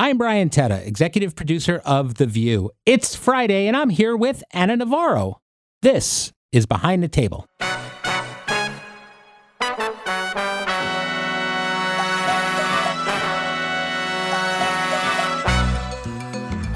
I'm 0.00 0.16
Brian 0.16 0.48
Teta, 0.48 0.86
executive 0.86 1.34
producer 1.34 1.82
of 1.84 2.14
The 2.14 2.26
View. 2.26 2.70
It's 2.86 3.16
Friday, 3.16 3.66
and 3.66 3.76
I'm 3.76 3.90
here 3.90 4.16
with 4.16 4.44
Ana 4.52 4.76
Navarro. 4.76 5.40
This 5.82 6.32
is 6.52 6.66
Behind 6.66 7.02
the 7.02 7.08
Table. 7.08 7.46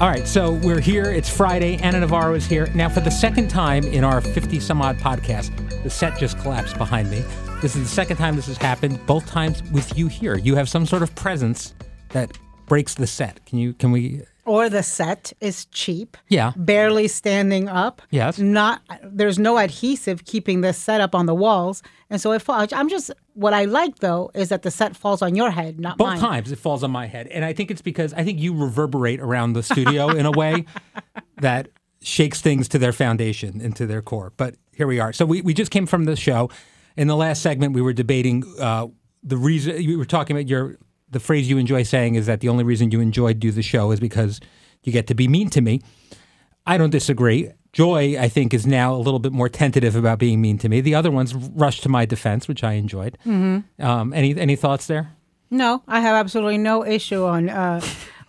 All 0.01 0.09
right, 0.09 0.27
so 0.27 0.59
we're 0.61 0.81
here. 0.81 1.05
It's 1.05 1.29
Friday. 1.29 1.77
Ana 1.77 2.01
Navarro 2.01 2.33
is 2.33 2.45
here. 2.45 2.67
Now, 2.75 2.89
for 2.89 2.99
the 2.99 3.09
second 3.09 3.47
time 3.47 3.85
in 3.85 4.03
our 4.03 4.19
50 4.19 4.59
some 4.59 4.81
odd 4.81 4.97
podcast, 4.97 5.81
the 5.81 5.89
set 5.89 6.19
just 6.19 6.37
collapsed 6.39 6.77
behind 6.77 7.09
me. 7.09 7.23
This 7.61 7.77
is 7.77 7.83
the 7.83 7.95
second 7.95 8.17
time 8.17 8.35
this 8.35 8.47
has 8.47 8.57
happened, 8.57 8.99
both 9.05 9.25
times 9.27 9.63
with 9.71 9.97
you 9.97 10.07
here. 10.07 10.35
You 10.35 10.55
have 10.55 10.67
some 10.67 10.85
sort 10.85 11.03
of 11.03 11.15
presence 11.15 11.73
that 12.09 12.37
breaks 12.65 12.95
the 12.95 13.07
set. 13.07 13.45
Can 13.45 13.59
you, 13.59 13.73
can 13.73 13.91
we? 13.91 14.21
Or 14.45 14.69
the 14.69 14.83
set 14.83 15.31
is 15.39 15.65
cheap. 15.67 16.17
Yeah. 16.27 16.51
Barely 16.57 17.07
standing 17.07 17.69
up. 17.69 18.01
Yes. 18.09 18.37
Not 18.39 18.81
there's 19.01 19.39
no 19.39 19.57
adhesive 19.57 20.25
keeping 20.25 20.61
this 20.61 20.77
set 20.77 20.99
up 20.99 21.15
on 21.15 21.27
the 21.27 21.33
walls, 21.35 21.81
and 22.09 22.19
so 22.19 22.33
it 22.33 22.41
falls. 22.41 22.73
I'm 22.73 22.89
just 22.89 23.09
what 23.35 23.53
I 23.53 23.63
like 23.65 23.99
though 23.99 24.31
is 24.33 24.49
that 24.49 24.63
the 24.63 24.71
set 24.71 24.97
falls 24.97 25.21
on 25.21 25.35
your 25.35 25.49
head, 25.49 25.79
not 25.79 25.97
Both 25.97 26.07
mine. 26.07 26.19
times 26.19 26.51
it 26.51 26.59
falls 26.59 26.83
on 26.83 26.91
my 26.91 27.07
head. 27.07 27.27
And 27.27 27.45
I 27.45 27.53
think 27.53 27.71
it's 27.71 27.81
because 27.81 28.13
I 28.13 28.25
think 28.25 28.39
you 28.39 28.53
reverberate 28.53 29.21
around 29.21 29.53
the 29.53 29.63
studio 29.63 30.09
in 30.19 30.25
a 30.25 30.31
way 30.31 30.65
that 31.37 31.69
shakes 32.01 32.41
things 32.41 32.67
to 32.67 32.77
their 32.77 32.91
foundation 32.91 33.61
and 33.61 33.73
to 33.77 33.85
their 33.87 34.01
core. 34.01 34.33
But 34.35 34.55
here 34.73 34.87
we 34.87 34.99
are. 34.99 35.13
So 35.13 35.25
we, 35.25 35.41
we 35.41 35.53
just 35.53 35.71
came 35.71 35.85
from 35.85 36.03
the 36.03 36.17
show. 36.17 36.49
In 36.97 37.07
the 37.07 37.15
last 37.15 37.41
segment, 37.41 37.73
we 37.73 37.81
were 37.81 37.93
debating 37.93 38.43
uh, 38.59 38.87
the 39.23 39.37
reason 39.37 39.81
you 39.81 39.97
were 39.97 40.05
talking 40.05 40.35
about 40.35 40.49
your 40.49 40.77
the 41.13 41.19
phrase 41.19 41.49
you 41.49 41.57
enjoy 41.57 41.83
saying 41.83 42.15
is 42.15 42.25
that 42.25 42.41
the 42.41 42.49
only 42.49 42.63
reason 42.63 42.91
you 42.91 42.99
enjoy 42.99 43.33
do 43.33 43.51
the 43.51 43.61
show 43.61 43.91
is 43.91 43.99
because 43.99 44.39
you 44.83 44.91
get 44.91 45.07
to 45.07 45.15
be 45.15 45.27
mean 45.27 45.49
to 45.51 45.61
me. 45.61 45.81
I 46.65 46.77
don't 46.77 46.89
disagree. 46.89 47.51
Joy, 47.71 48.17
I 48.19 48.29
think, 48.29 48.53
is 48.53 48.67
now 48.67 48.93
a 48.93 48.97
little 48.97 49.19
bit 49.19 49.31
more 49.31 49.49
tentative 49.49 49.95
about 49.95 50.19
being 50.19 50.41
mean 50.41 50.57
to 50.59 50.69
me. 50.69 50.81
The 50.81 50.95
other 50.95 51.09
ones 51.09 51.33
rushed 51.33 51.83
to 51.83 51.89
my 51.89 52.05
defense, 52.05 52.47
which 52.47 52.63
I 52.63 52.73
enjoyed. 52.73 53.17
Mm-hmm. 53.25 53.83
Um, 53.83 54.13
any 54.13 54.37
any 54.37 54.55
thoughts 54.55 54.87
there? 54.87 55.15
No, 55.49 55.81
I 55.87 55.99
have 55.99 56.15
absolutely 56.15 56.59
no 56.59 56.85
issue 56.85 57.25
on 57.25 57.49
uh, 57.49 57.81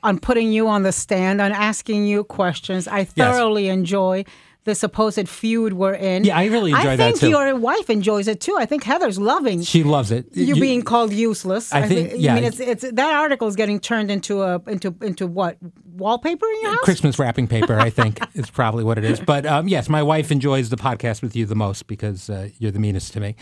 on 0.03 0.19
putting 0.19 0.51
you 0.53 0.69
on 0.69 0.83
the 0.83 0.93
stand, 0.93 1.41
on 1.41 1.53
asking 1.53 2.07
you 2.07 2.25
questions. 2.25 2.89
I 2.89 3.05
thoroughly 3.05 3.69
enjoy 3.69 4.25
the 4.65 4.75
supposed 4.75 5.29
feud 5.29 5.75
we're 5.75 5.93
in. 5.95 6.25
Yeah, 6.25 6.39
I 6.39 6.47
really 6.47 6.73
enjoy 6.73 6.97
that. 6.97 7.01
I 7.09 7.13
think 7.13 7.31
your 7.31 7.55
wife 7.57 7.91
enjoys 7.91 8.29
it 8.29 8.41
too. 8.41 8.57
I 8.59 8.65
think 8.67 8.83
Heather's 8.83 9.19
loving 9.19 9.63
She 9.63 9.83
loves 9.85 10.11
it. 10.11 10.27
you, 10.33 10.55
You- 10.55 10.61
being 10.61 10.83
called 10.83 11.13
useless. 11.13 11.73
I 11.73 11.87
think- 11.87 12.13
I 12.13 12.17
yeah. 12.17 12.35
mean, 12.35 12.45
it's 12.45 12.61
it's 12.61 12.83
that 12.93 13.15
article 13.15 13.47
is 13.47 13.57
getting 13.57 13.79
turned 13.79 14.11
into 14.11 14.43
a 14.43 14.61
into 14.67 14.95
into 15.03 15.27
what 15.27 15.59
wallpaper 15.97 16.47
in 16.47 16.63
your 16.63 16.71
house. 16.73 16.81
Christmas 16.83 17.19
wrapping 17.19 17.47
paper, 17.47 17.79
I 17.79 17.91
think, 17.91 18.19
is 18.35 18.51
probably 18.51 18.85
what 18.85 18.97
it 18.99 19.05
is. 19.05 19.21
But 19.21 19.45
um, 19.47 19.69
yes, 19.69 19.89
my 19.89 20.03
wife 20.03 20.33
enjoys 20.33 20.71
the 20.71 20.77
podcast 20.77 21.21
with 21.23 21.37
you 21.37 21.47
the 21.47 21.55
most 21.55 21.87
because 21.87 22.31
uh, 22.31 22.49
you're 22.59 22.73
the 22.73 22.79
meanest 22.81 23.13
to 23.13 23.21
me, 23.21 23.37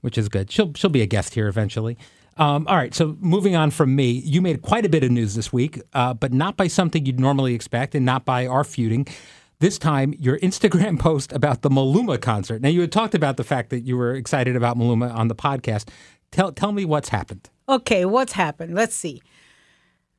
which 0.00 0.18
is 0.18 0.28
good. 0.28 0.50
She'll 0.50 0.72
she'll 0.74 0.90
be 0.90 1.02
a 1.02 1.06
guest 1.06 1.34
here 1.34 1.48
eventually. 1.48 1.96
Um, 2.38 2.66
all 2.68 2.76
right, 2.76 2.94
so 2.94 3.16
moving 3.20 3.56
on 3.56 3.70
from 3.70 3.96
me, 3.96 4.10
you 4.10 4.42
made 4.42 4.60
quite 4.60 4.84
a 4.84 4.90
bit 4.90 5.02
of 5.02 5.10
news 5.10 5.34
this 5.36 5.54
week, 5.54 5.80
uh, 5.94 6.12
but 6.12 6.34
not 6.34 6.58
by 6.58 6.66
something 6.66 7.06
you'd 7.06 7.18
normally 7.18 7.54
expect, 7.54 7.94
and 7.94 8.04
not 8.04 8.26
by 8.26 8.46
our 8.46 8.62
feuding. 8.62 9.06
This 9.58 9.78
time, 9.78 10.14
your 10.18 10.38
Instagram 10.40 10.98
post 11.00 11.32
about 11.32 11.62
the 11.62 11.70
Maluma 11.70 12.20
concert. 12.20 12.60
Now, 12.60 12.68
you 12.68 12.82
had 12.82 12.92
talked 12.92 13.14
about 13.14 13.36
the 13.36 13.44
fact 13.44 13.70
that 13.70 13.80
you 13.80 13.96
were 13.96 14.14
excited 14.14 14.54
about 14.54 14.76
Maluma 14.76 15.14
on 15.14 15.28
the 15.28 15.34
podcast. 15.34 15.88
Tell 16.30 16.52
tell 16.52 16.72
me 16.72 16.84
what's 16.84 17.08
happened. 17.08 17.48
Okay, 17.68 18.04
what's 18.04 18.32
happened? 18.32 18.74
Let's 18.74 18.94
see. 18.94 19.22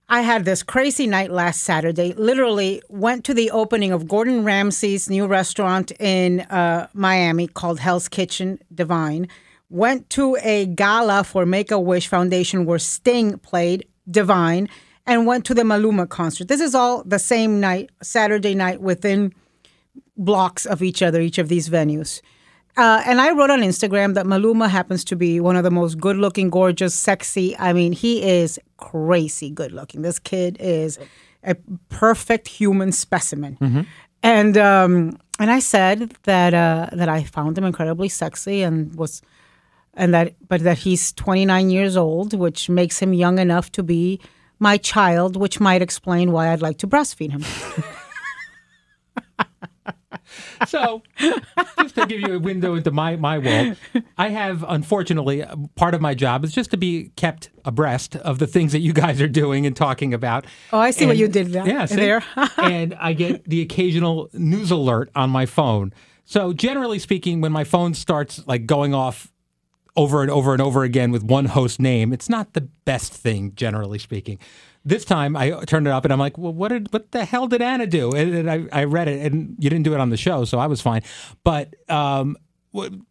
I 0.10 0.22
had 0.22 0.46
this 0.46 0.64
crazy 0.64 1.06
night 1.06 1.32
last 1.32 1.64
Saturday. 1.64 2.14
Literally 2.14 2.82
went 2.88 3.26
to 3.26 3.34
the 3.34 3.52
opening 3.52 3.92
of 3.92 4.08
Gordon 4.08 4.46
Ramsay's 4.46 5.10
new 5.10 5.28
restaurant 5.28 5.92
in 6.00 6.42
uh, 6.42 6.88
Miami 6.94 7.48
called 7.48 7.80
Hell's 7.80 8.08
Kitchen 8.08 8.58
Divine. 8.74 9.28
Went 9.70 10.10
to 10.12 10.38
a 10.42 10.66
gala 10.66 11.26
for 11.26 11.46
Make 11.46 11.72
a 11.72 11.80
Wish 11.80 12.08
Foundation 12.08 12.66
where 12.66 12.80
Sting 12.80 13.38
played 13.40 13.86
Divine, 14.10 14.70
and 15.08 15.26
went 15.26 15.46
to 15.46 15.54
the 15.54 15.64
Maluma 15.64 16.08
concert. 16.08 16.50
This 16.50 16.62
is 16.62 16.76
all 16.76 17.04
the 17.04 17.18
same 17.18 17.60
night, 17.60 17.90
Saturday 18.04 18.54
night, 18.54 18.82
within 18.82 19.34
blocks 20.18 20.66
of 20.66 20.84
each 20.84 21.02
other, 21.02 21.22
each 21.22 21.38
of 21.38 21.48
these 21.48 21.70
venues. 21.70 22.22
Uh, 22.76 23.02
and 23.08 23.20
I 23.20 23.32
wrote 23.32 23.50
on 23.50 23.62
Instagram 23.62 24.14
that 24.14 24.28
Maluma 24.28 24.70
happens 24.70 25.04
to 25.06 25.16
be 25.16 25.40
one 25.40 25.56
of 25.56 25.64
the 25.64 25.72
most 25.72 26.00
good 26.00 26.18
looking, 26.18 26.52
gorgeous, 26.52 26.94
sexy. 26.94 27.58
I 27.58 27.74
mean, 27.74 27.92
he 27.92 28.22
is 28.22 28.60
crazy 28.76 29.50
good 29.50 29.72
looking. 29.72 30.04
This 30.04 30.20
kid 30.20 30.58
is 30.60 31.00
a 31.44 31.56
perfect 31.90 32.48
human 32.48 32.92
specimen. 32.92 33.58
And 34.22 34.58
um, 34.58 35.18
and 35.40 35.50
I 35.50 35.60
said 35.60 36.14
that 36.24 36.54
uh, 36.54 36.90
that 36.94 37.10
I 37.10 37.24
found 37.24 37.58
him 37.58 37.64
incredibly 37.64 38.10
sexy 38.10 38.62
and 38.62 38.94
was 38.96 39.22
and 39.94 40.14
that 40.14 40.36
but 40.48 40.62
that 40.62 40.80
he's 40.80 41.14
29 41.14 41.70
years 41.70 41.98
old, 41.98 42.34
which 42.34 42.70
makes 42.70 43.00
him 43.00 43.14
young 43.14 43.40
enough 43.40 43.72
to 43.72 43.84
be 43.84 44.20
my 44.60 44.78
child, 44.78 45.36
which 45.38 45.60
might 45.60 45.82
explain 45.82 46.32
why 46.32 46.52
I'd 46.52 46.62
like 46.62 46.78
to 46.80 46.88
breastfeed 46.88 47.32
him. 47.32 47.44
So, 50.68 51.04
just 51.80 51.96
to 51.96 52.06
give 52.08 52.20
you 52.22 52.36
a 52.36 52.40
window 52.40 52.76
into 52.76 52.92
my, 52.92 53.16
my 53.16 53.38
world, 53.38 53.78
I 54.18 54.30
have, 54.30 54.66
unfortunately, 54.68 55.44
part 55.76 55.94
of 55.94 56.02
my 56.02 56.14
job 56.16 56.44
is 56.44 56.52
just 56.52 56.72
to 56.72 56.78
be 56.78 57.12
kept 57.16 57.50
abreast 57.64 58.16
of 58.18 58.40
the 58.40 58.48
things 58.48 58.72
that 58.72 58.80
you 58.80 58.92
guys 58.92 59.22
are 59.22 59.28
doing 59.28 59.66
and 59.66 59.76
talking 59.76 60.14
about. 60.14 60.46
Oh, 60.74 60.80
I 60.80 60.92
see 60.92 61.06
what 61.06 61.18
you 61.18 61.28
did 61.28 61.48
there- 61.54 61.66
Yeah, 61.68 61.86
see? 61.86 61.96
there. 61.96 62.24
and 62.58 62.96
I 63.00 63.14
get 63.14 63.46
the 63.46 63.62
occasional 63.62 64.30
news 64.34 64.72
alert 64.72 65.12
on 65.16 65.30
my 65.30 65.46
phone. 65.46 65.94
So, 66.26 66.52
generally 66.54 67.00
speaking, 67.00 67.40
when 67.40 67.52
my 67.52 67.64
phone 67.64 67.94
starts 67.94 68.46
like 68.48 68.66
going 68.66 68.94
off 68.94 69.32
over 69.98 70.22
and 70.22 70.32
over 70.32 70.54
and 70.54 70.62
over 70.62 70.84
again 70.84 71.12
with 71.12 71.24
one 71.24 71.46
host 71.46 71.80
name, 71.82 72.14
it's 72.14 72.30
not 72.30 72.54
the 72.54 72.62
best 72.86 73.12
thing, 73.12 73.54
generally 73.56 74.00
speaking. 74.00 74.40
This 74.86 75.04
time 75.04 75.36
I 75.36 75.50
turned 75.66 75.88
it 75.88 75.92
up 75.92 76.06
and 76.06 76.14
I'm 76.14 76.20
like, 76.20 76.38
well, 76.38 76.54
what 76.54 76.70
did 76.70 76.94
what 76.94 77.12
the 77.12 77.26
hell 77.26 77.48
did 77.48 77.62
Ana 77.62 77.88
do? 77.88 78.12
And, 78.14 78.34
and 78.34 78.50
I, 78.50 78.68
I 78.72 78.84
read 78.86 79.10
it 79.10 79.20
and 79.30 79.56
you 79.60 79.70
didn't 79.70 79.84
do 79.84 79.94
it 79.94 80.00
on 80.00 80.12
the 80.12 80.18
show, 80.18 80.46
so 80.46 80.60
I 80.60 80.68
was 80.68 80.80
fine. 80.80 81.02
But 81.44 81.76
um, 81.90 82.38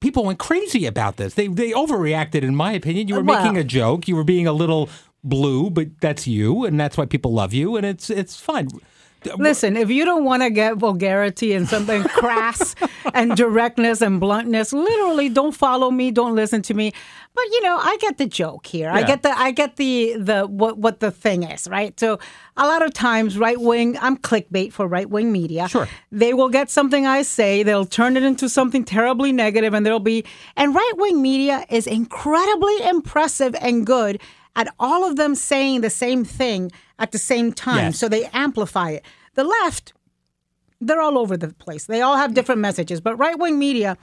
people 0.00 0.24
went 0.24 0.38
crazy 0.38 0.86
about 0.86 1.16
this. 1.16 1.34
They 1.34 1.48
they 1.48 1.72
overreacted, 1.72 2.42
in 2.42 2.54
my 2.56 2.72
opinion. 2.72 3.08
You 3.08 3.16
were 3.16 3.22
Well- 3.22 3.42
making 3.42 3.58
a 3.58 3.64
joke. 3.64 4.08
You 4.08 4.16
were 4.16 4.24
being 4.24 4.47
a 4.47 4.53
little 4.53 4.88
blue, 5.22 5.68
but 5.70 5.88
that's 6.00 6.26
you, 6.26 6.64
and 6.64 6.78
that's 6.80 6.97
why 6.97 7.04
people 7.04 7.32
love 7.32 7.53
you, 7.53 7.76
and 7.76 7.84
it's 7.84 8.08
it's 8.08 8.41
fine. 8.41 8.68
Listen, 9.38 9.76
if 9.76 9.91
you 9.91 10.04
don't 10.04 10.25
want 10.25 10.42
to 10.42 10.50
get 10.50 10.76
vulgarity 10.76 11.53
and 11.53 11.69
something 11.69 12.03
crass 12.09 12.75
and 13.14 13.37
directness 13.37 14.00
and 14.00 14.20
bluntness, 14.20 14.72
literally 14.72 15.28
don't 15.28 15.53
follow 15.53 15.91
me, 15.91 16.10
don't 16.10 16.34
listen 16.34 16.62
to 16.62 16.75
me. 16.75 16.92
But 17.34 17.44
you 17.53 17.62
know, 17.62 17.76
I 17.76 17.98
get 17.98 18.16
the 18.16 18.26
joke 18.26 18.66
here. 18.66 18.88
I 18.88 19.03
get 19.03 19.22
the 19.22 19.28
I 19.38 19.50
get 19.50 19.76
the 19.76 20.16
the 20.16 20.47
what 20.47 20.78
what 20.78 21.00
the 21.00 21.10
thing 21.10 21.42
is, 21.42 21.69
right? 21.69 21.98
So 22.00 22.19
a 22.56 22.66
lot 22.66 22.82
of 22.82 22.94
times 22.94 23.36
right 23.36 23.60
wing 23.60 23.98
I'm 24.00 24.16
clickbait 24.16 24.72
for 24.72 24.89
right 24.89 25.09
wing 25.09 25.33
media. 25.33 25.68
Sure. 25.68 25.86
They 26.10 26.33
will 26.33 26.48
get 26.48 26.71
something 26.71 27.06
I 27.06 27.21
say, 27.22 27.62
they'll 27.62 27.84
turn 27.84 28.16
it 28.16 28.22
into 28.22 28.48
something 28.48 28.84
terribly 28.84 29.33
negative 29.33 29.74
and 29.74 29.84
there'll 29.84 30.00
be 30.00 30.24
and 30.56 30.74
right 30.74 30.92
wing 30.97 31.21
media 31.21 31.66
is 31.68 31.86
incredibly 31.86 32.83
impressive 32.89 33.54
and 33.60 33.86
good 33.86 34.18
at 34.56 34.74
all 34.80 35.06
of 35.06 35.16
them 35.16 35.34
saying 35.34 35.83
the 35.83 35.91
same 35.91 36.24
thing 36.24 36.72
at 36.98 37.12
the 37.12 37.18
same 37.18 37.53
time. 37.53 37.77
Yes. 37.77 37.98
So 37.98 38.09
they 38.09 38.24
amplify 38.33 38.91
it. 38.91 39.04
The 39.36 39.44
left, 39.44 39.92
they're 40.80 41.00
all 41.00 41.18
over 41.18 41.36
the 41.36 41.48
place. 41.48 41.84
They 41.86 42.00
all 42.00 42.16
have 42.16 42.34
different 42.34 42.60
messages. 42.60 43.00
But 43.00 43.16
right 43.16 43.38
wing 43.38 43.59
media, 43.59 43.97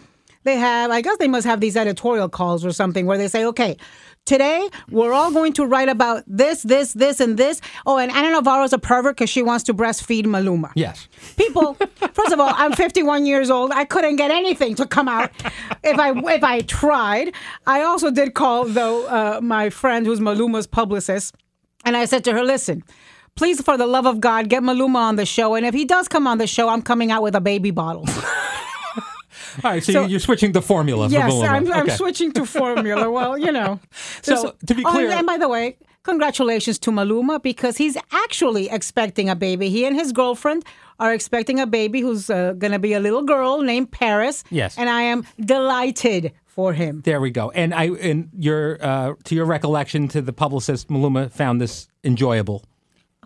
they 0.44 0.57
have, 0.57 0.91
I 0.91 1.01
guess 1.01 1.18
they 1.18 1.27
must 1.27 1.45
have 1.45 1.59
these 1.59 1.75
editorial 1.75 2.30
calls 2.30 2.65
or 2.65 2.71
something 2.71 3.06
where 3.06 3.18
they 3.18 3.27
say, 3.27 3.45
okay, 3.45 3.77
today 4.25 4.69
we're 4.89 5.13
all 5.13 5.31
going 5.31 5.53
to 5.53 5.65
write 5.65 5.89
about 5.89 6.24
this, 6.27 6.63
this, 6.63 6.94
this, 6.94 7.19
and 7.19 7.38
this. 7.38 7.62
Oh, 7.85 7.97
and 7.97 8.12
Ana 8.12 8.31
Navarro's 8.31 8.74
a 8.74 8.77
pervert 8.77 9.15
because 9.15 9.30
she 9.30 9.41
wants 9.41 9.63
to 9.65 9.74
breastfeed 9.74 10.25
Maluma. 10.25 10.71
Yes. 10.75 11.07
People, 11.38 11.74
first 12.13 12.31
of 12.31 12.39
all, 12.39 12.51
I'm 12.56 12.74
51 12.74 13.25
years 13.25 13.50
old. 13.50 13.71
I 13.71 13.85
couldn't 13.85 14.18
get 14.18 14.31
anything 14.31 14.75
to 14.75 14.85
come 14.85 15.07
out 15.07 15.31
if 15.83 15.97
I 15.97 16.12
if 16.33 16.44
I 16.44 16.62
tried. 16.62 17.33
I 17.65 17.81
also 17.83 18.12
did 18.12 18.33
call 18.33 18.65
though 18.65 19.07
uh, 19.07 19.39
my 19.41 19.69
friend 19.69 20.06
who's 20.06 20.19
Maluma's 20.19 20.68
publicist, 20.68 21.35
and 21.85 21.95
I 21.97 22.06
said 22.06 22.24
to 22.25 22.33
her, 22.33 22.44
"Listen, 22.44 22.83
please, 23.35 23.62
for 23.62 23.77
the 23.77 23.88
love 23.88 24.06
of 24.06 24.19
God, 24.19 24.50
get 24.50 24.63
Maluma 24.63 24.97
on 24.97 25.15
the 25.15 25.25
show. 25.25 25.56
And 25.56 25.65
if 25.65 25.74
he 25.74 25.85
does 25.85 26.07
come 26.07 26.27
on 26.27 26.38
the 26.38 26.47
show, 26.47 26.69
I'm 26.69 26.81
coming 26.81 27.12
out 27.12 27.21
with 27.24 27.35
a 27.35 27.41
baby 27.41 27.71
bottle. 27.71 28.06
All 29.63 29.71
right, 29.71 29.83
so, 29.83 29.91
So- 29.94 30.01
you- 30.03 30.09
you're 30.09 30.19
switching 30.19 30.51
the 30.51 30.62
formula. 30.62 31.07
yes, 31.09 31.33
I'm, 31.44 31.71
I'm 31.71 31.89
switching 31.89 32.31
to 32.33 32.45
formula. 32.45 33.09
Well, 33.18 33.38
you 33.38 33.51
know. 33.51 33.80
So, 34.21 34.56
to 34.68 34.74
be 34.75 34.83
Oh, 34.85 34.91
clear- 34.91 35.09
and, 35.09 35.19
and 35.19 35.27
by 35.27 35.38
the 35.38 35.47
way, 35.47 35.77
congratulations 36.03 36.80
to 36.80 36.91
Maluma 36.91 37.41
because 37.41 37.77
he's 37.77 37.97
actually 38.12 38.69
expecting 38.69 39.30
a 39.30 39.35
baby. 39.35 39.69
He 39.69 39.85
and 39.85 39.95
his 39.95 40.12
girlfriend 40.12 40.65
are 41.00 41.13
expecting 41.13 41.59
a 41.59 41.65
baby 41.68 42.01
who's 42.01 42.30
uh, 42.30 42.53
going 42.53 42.71
to 42.74 42.80
be 42.80 42.94
a 42.94 43.00
little 43.00 43.24
girl 43.24 43.62
named 43.62 43.91
Paris. 43.91 44.44
Yes. 44.50 44.77
And 44.77 44.89
I 44.89 45.01
am 45.03 45.25
delighted 45.39 46.31
for 46.45 46.74
him. 46.74 47.01
There 47.03 47.19
we 47.21 47.31
go. 47.31 47.50
And 47.51 47.74
I, 47.74 47.85
and 47.85 48.30
your, 48.38 48.77
uh, 48.83 49.13
to 49.24 49.35
your 49.35 49.45
recollection, 49.45 50.07
to 50.09 50.21
the 50.21 50.33
publicist, 50.33 50.88
Maluma 50.89 51.31
found 51.31 51.59
this 51.62 51.88
enjoyable. 52.03 52.63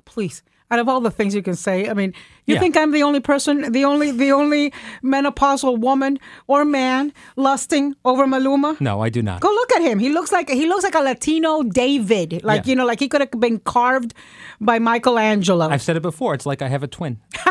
Please. 0.08 0.42
Out 0.70 0.80
of 0.80 0.90
all 0.90 1.00
the 1.00 1.12
things 1.12 1.34
you 1.34 1.42
can 1.42 1.56
say, 1.56 1.88
I 1.90 1.94
mean, 1.94 2.14
you 2.46 2.56
Yeah. 2.56 2.60
think 2.60 2.76
I'm 2.76 2.92
the 2.92 3.02
only 3.04 3.22
person, 3.22 3.72
the 3.72 3.86
only, 3.86 4.12
the 4.12 4.34
only 4.34 4.74
menopausal 5.02 5.78
woman 5.80 6.20
or 6.48 6.66
man 6.66 7.14
lusting 7.38 7.96
over 8.04 8.26
Maluma? 8.28 8.76
No, 8.82 9.00
I 9.02 9.08
do 9.10 9.22
not. 9.22 9.40
Go 9.40 9.48
look 9.48 9.72
at 9.78 9.82
him. 9.82 9.98
He 10.00 10.10
looks 10.10 10.32
like 10.34 10.50
he 10.50 10.66
looks 10.68 10.84
like 10.84 10.96
a 10.96 11.00
Latino 11.00 11.64
David. 11.64 12.42
Like 12.44 12.66
Yeah. 12.66 12.70
you 12.72 12.76
know, 12.76 12.86
like 12.86 13.00
he 13.00 13.08
could 13.08 13.22
have 13.22 13.32
been 13.32 13.60
carved 13.60 14.14
by 14.60 14.78
Michelangelo. 14.80 15.70
I've 15.70 15.82
said 15.82 15.96
it 15.96 16.02
before. 16.02 16.34
It's 16.34 16.46
like 16.46 16.62
I 16.62 16.68
have 16.68 16.84
a 16.84 16.88
twin. 16.88 17.20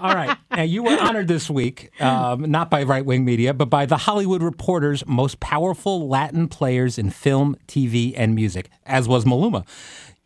All 0.00 0.14
right. 0.14 0.36
Now, 0.52 0.62
you 0.62 0.84
were 0.84 0.96
honored 1.00 1.26
this 1.28 1.50
week, 1.50 1.90
um, 2.00 2.48
not 2.50 2.70
by 2.70 2.84
right 2.84 3.04
wing 3.04 3.24
media, 3.24 3.52
but 3.52 3.68
by 3.68 3.84
the 3.84 3.96
Hollywood 3.96 4.42
Reporter's 4.42 5.04
most 5.06 5.40
powerful 5.40 6.08
Latin 6.08 6.46
players 6.46 6.98
in 6.98 7.10
film, 7.10 7.56
TV, 7.66 8.14
and 8.16 8.34
music, 8.34 8.70
as 8.86 9.08
was 9.08 9.24
Maluma. 9.24 9.66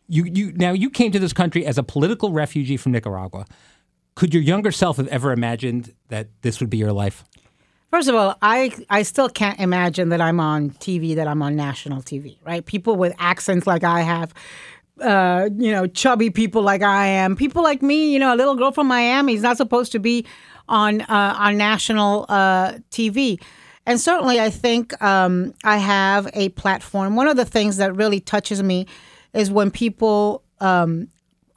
You, 0.07 0.25
you, 0.25 0.51
now, 0.53 0.71
you 0.71 0.89
came 0.89 1.11
to 1.11 1.19
this 1.19 1.33
country 1.33 1.65
as 1.65 1.77
a 1.77 1.83
political 1.83 2.31
refugee 2.31 2.77
from 2.77 2.91
Nicaragua. 2.91 3.45
Could 4.15 4.33
your 4.33 4.43
younger 4.43 4.71
self 4.71 4.97
have 4.97 5.07
ever 5.07 5.31
imagined 5.31 5.93
that 6.09 6.27
this 6.41 6.59
would 6.59 6.69
be 6.69 6.77
your 6.77 6.91
life? 6.91 7.23
First 7.93 8.09
of 8.09 8.15
all, 8.15 8.35
I 8.41 8.71
I 8.89 9.03
still 9.03 9.29
can't 9.29 9.59
imagine 9.59 10.09
that 10.09 10.19
I'm 10.19 10.39
on 10.39 10.71
TV, 10.71 11.15
that 11.15 11.27
I'm 11.27 11.43
on 11.43 11.55
national 11.55 12.01
TV, 12.01 12.37
right? 12.43 12.65
People 12.65 12.95
with 12.95 13.13
accents 13.19 13.67
like 13.67 13.83
I 13.83 14.01
have, 14.01 14.33
uh, 14.99 15.49
you 15.55 15.71
know, 15.71 15.85
chubby 15.85 16.31
people 16.31 16.63
like 16.63 16.81
I 16.81 17.05
am, 17.05 17.35
people 17.35 17.61
like 17.61 17.83
me, 17.83 18.11
you 18.11 18.17
know, 18.17 18.33
a 18.33 18.37
little 18.37 18.55
girl 18.55 18.71
from 18.71 18.87
Miami 18.87 19.35
is 19.35 19.43
not 19.43 19.57
supposed 19.57 19.91
to 19.91 19.99
be 19.99 20.25
on 20.67 21.01
uh, 21.01 21.35
on 21.37 21.55
national 21.55 22.25
uh, 22.29 22.73
TV. 22.89 23.39
And 23.85 24.01
certainly, 24.01 24.39
I 24.39 24.49
think 24.49 24.99
um, 25.03 25.53
I 25.63 25.77
have 25.77 26.27
a 26.33 26.49
platform. 26.49 27.15
One 27.15 27.27
of 27.27 27.37
the 27.37 27.45
things 27.45 27.77
that 27.77 27.95
really 27.95 28.19
touches 28.19 28.63
me 28.63 28.87
is 29.33 29.51
when 29.51 29.71
people 29.71 30.43
um, 30.59 31.07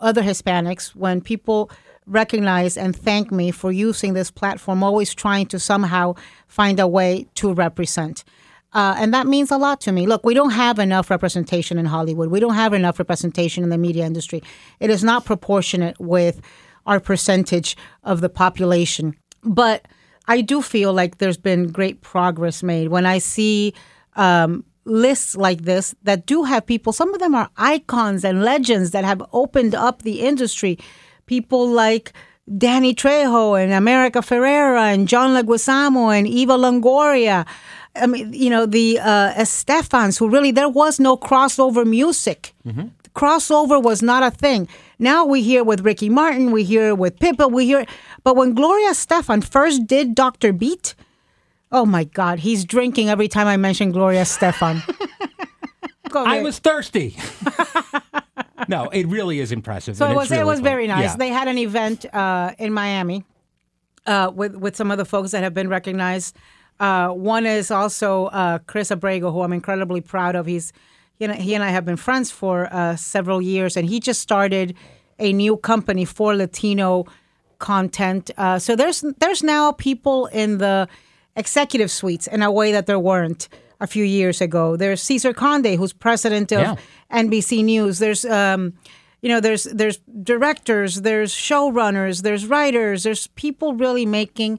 other 0.00 0.22
Hispanics, 0.22 0.94
when 0.94 1.20
people 1.20 1.70
recognize 2.06 2.76
and 2.76 2.94
thank 2.94 3.32
me 3.32 3.50
for 3.50 3.72
using 3.72 4.14
this 4.14 4.30
platform, 4.30 4.82
always 4.82 5.14
trying 5.14 5.46
to 5.46 5.58
somehow 5.58 6.14
find 6.46 6.78
a 6.78 6.86
way 6.86 7.26
to 7.34 7.52
represent. 7.52 8.24
Uh, 8.72 8.94
and 8.98 9.14
that 9.14 9.26
means 9.26 9.50
a 9.50 9.56
lot 9.56 9.80
to 9.80 9.92
me. 9.92 10.06
Look, 10.06 10.24
we 10.24 10.34
don't 10.34 10.50
have 10.50 10.78
enough 10.78 11.10
representation 11.10 11.78
in 11.78 11.86
Hollywood. 11.86 12.30
We 12.30 12.40
don't 12.40 12.54
have 12.54 12.74
enough 12.74 12.98
representation 12.98 13.64
in 13.64 13.70
the 13.70 13.78
media 13.78 14.04
industry. 14.04 14.42
It 14.80 14.90
is 14.90 15.02
not 15.02 15.24
proportionate 15.24 15.98
with 15.98 16.40
our 16.84 17.00
percentage 17.00 17.76
of 18.04 18.20
the 18.20 18.28
population. 18.28 19.16
But 19.42 19.86
I 20.28 20.40
do 20.42 20.60
feel 20.60 20.92
like 20.92 21.18
there's 21.18 21.38
been 21.38 21.68
great 21.68 22.02
progress 22.02 22.62
made 22.62 22.88
when 22.88 23.06
I 23.06 23.18
see 23.18 23.72
um, 24.14 24.64
lists 24.86 25.36
like 25.36 25.62
this 25.62 25.94
that 26.04 26.26
do 26.26 26.44
have 26.44 26.64
people. 26.64 26.92
Some 26.92 27.12
of 27.12 27.20
them 27.20 27.34
are 27.34 27.50
icons 27.56 28.24
and 28.24 28.42
legends 28.42 28.92
that 28.92 29.04
have 29.04 29.22
opened 29.32 29.74
up 29.74 30.02
the 30.02 30.20
industry. 30.20 30.78
People 31.26 31.68
like 31.68 32.12
Danny 32.56 32.94
Trejo 32.94 33.60
and 33.62 33.72
America 33.72 34.20
Ferrera 34.20 34.92
and 34.94 35.08
John 35.08 35.30
Leguizamo 35.34 36.16
and 36.16 36.26
Eva 36.26 36.54
Longoria. 36.56 37.46
I 37.96 38.06
mean, 38.06 38.32
you 38.32 38.50
know, 38.50 38.66
the 38.66 38.98
uh, 39.00 39.32
Estefans, 39.34 40.18
who 40.18 40.28
really, 40.28 40.52
there 40.52 40.68
was 40.68 41.00
no 41.00 41.16
crossover 41.16 41.84
music. 41.86 42.54
Crossover 43.14 43.82
was 43.82 44.02
not 44.02 44.22
a 44.22 44.30
thing. 44.30 44.68
Now 44.98 45.24
we 45.24 45.42
hear 45.42 45.64
with 45.64 45.80
Ricky 45.80 46.08
Martin, 46.10 46.52
we 46.52 46.64
hear 46.64 46.94
with 46.94 47.18
Pippa, 47.18 47.48
we 47.48 47.64
hear. 47.66 47.86
But 48.22 48.36
when 48.36 48.52
Gloria 48.54 48.90
Estefan 48.90 49.42
first 49.42 49.86
did 49.86 50.14
Dr. 50.14 50.52
Beat, 50.52 50.94
oh 51.72 51.86
my 51.86 52.04
God, 52.04 52.38
he's 52.40 52.64
drinking 52.64 53.08
every 53.08 53.28
time 53.28 53.46
I 53.46 53.56
mention 53.56 53.90
Gloria 53.92 54.22
Estefan. 54.22 54.82
Go 56.10 56.24
I 56.24 56.40
was 56.42 56.58
thirsty. 56.58 57.16
no, 58.68 58.88
it 58.90 59.06
really 59.08 59.40
is 59.40 59.52
impressive. 59.52 59.96
So 59.96 60.08
it 60.08 60.14
was 60.14 60.30
it 60.30 60.46
was 60.46 60.58
fun. 60.58 60.64
very 60.64 60.86
nice. 60.86 61.10
Yeah. 61.10 61.16
They 61.16 61.28
had 61.28 61.48
an 61.48 61.58
event 61.58 62.06
uh, 62.14 62.52
in 62.58 62.72
Miami 62.72 63.24
uh, 64.06 64.30
with 64.34 64.56
with 64.56 64.76
some 64.76 64.90
of 64.90 64.98
the 64.98 65.04
folks 65.04 65.32
that 65.32 65.42
have 65.42 65.54
been 65.54 65.68
recognized. 65.68 66.36
Uh, 66.78 67.08
one 67.08 67.46
is 67.46 67.70
also 67.70 68.26
uh, 68.26 68.58
Cris 68.60 68.90
Abrego, 68.90 69.32
who 69.32 69.42
I'm 69.42 69.52
incredibly 69.52 70.00
proud 70.00 70.36
of. 70.36 70.46
He's 70.46 70.72
he 71.18 71.24
and, 71.24 71.34
he 71.34 71.54
and 71.54 71.64
I 71.64 71.70
have 71.70 71.84
been 71.84 71.96
friends 71.96 72.30
for 72.30 72.72
uh, 72.72 72.96
several 72.96 73.42
years, 73.42 73.76
and 73.76 73.88
he 73.88 74.00
just 74.00 74.20
started 74.20 74.74
a 75.18 75.32
new 75.32 75.56
company 75.56 76.04
for 76.04 76.34
Latino 76.34 77.06
content. 77.58 78.30
Uh, 78.36 78.58
so 78.58 78.76
there's 78.76 79.04
there's 79.18 79.42
now 79.42 79.72
people 79.72 80.26
in 80.26 80.58
the 80.58 80.88
executive 81.36 81.90
suites 81.90 82.26
in 82.26 82.42
a 82.42 82.50
way 82.50 82.72
that 82.72 82.86
there 82.86 82.98
weren't 82.98 83.48
a 83.80 83.86
few 83.86 84.04
years 84.04 84.40
ago. 84.40 84.76
There's 84.76 85.02
Cesar 85.02 85.32
Conde, 85.34 85.66
who's 85.78 85.92
president 85.92 86.50
of 86.52 86.60
Yeah. 86.60 86.76
NBC 87.12 87.62
News. 87.64 87.98
There's 87.98 88.24
um, 88.24 88.72
you 89.22 89.28
know, 89.28 89.40
there's 89.40 89.64
there's 89.64 89.98
directors, 90.22 91.02
there's 91.02 91.32
showrunners, 91.34 92.22
there's 92.22 92.46
writers, 92.46 93.02
there's 93.02 93.26
people 93.28 93.74
really 93.74 94.06
making 94.06 94.58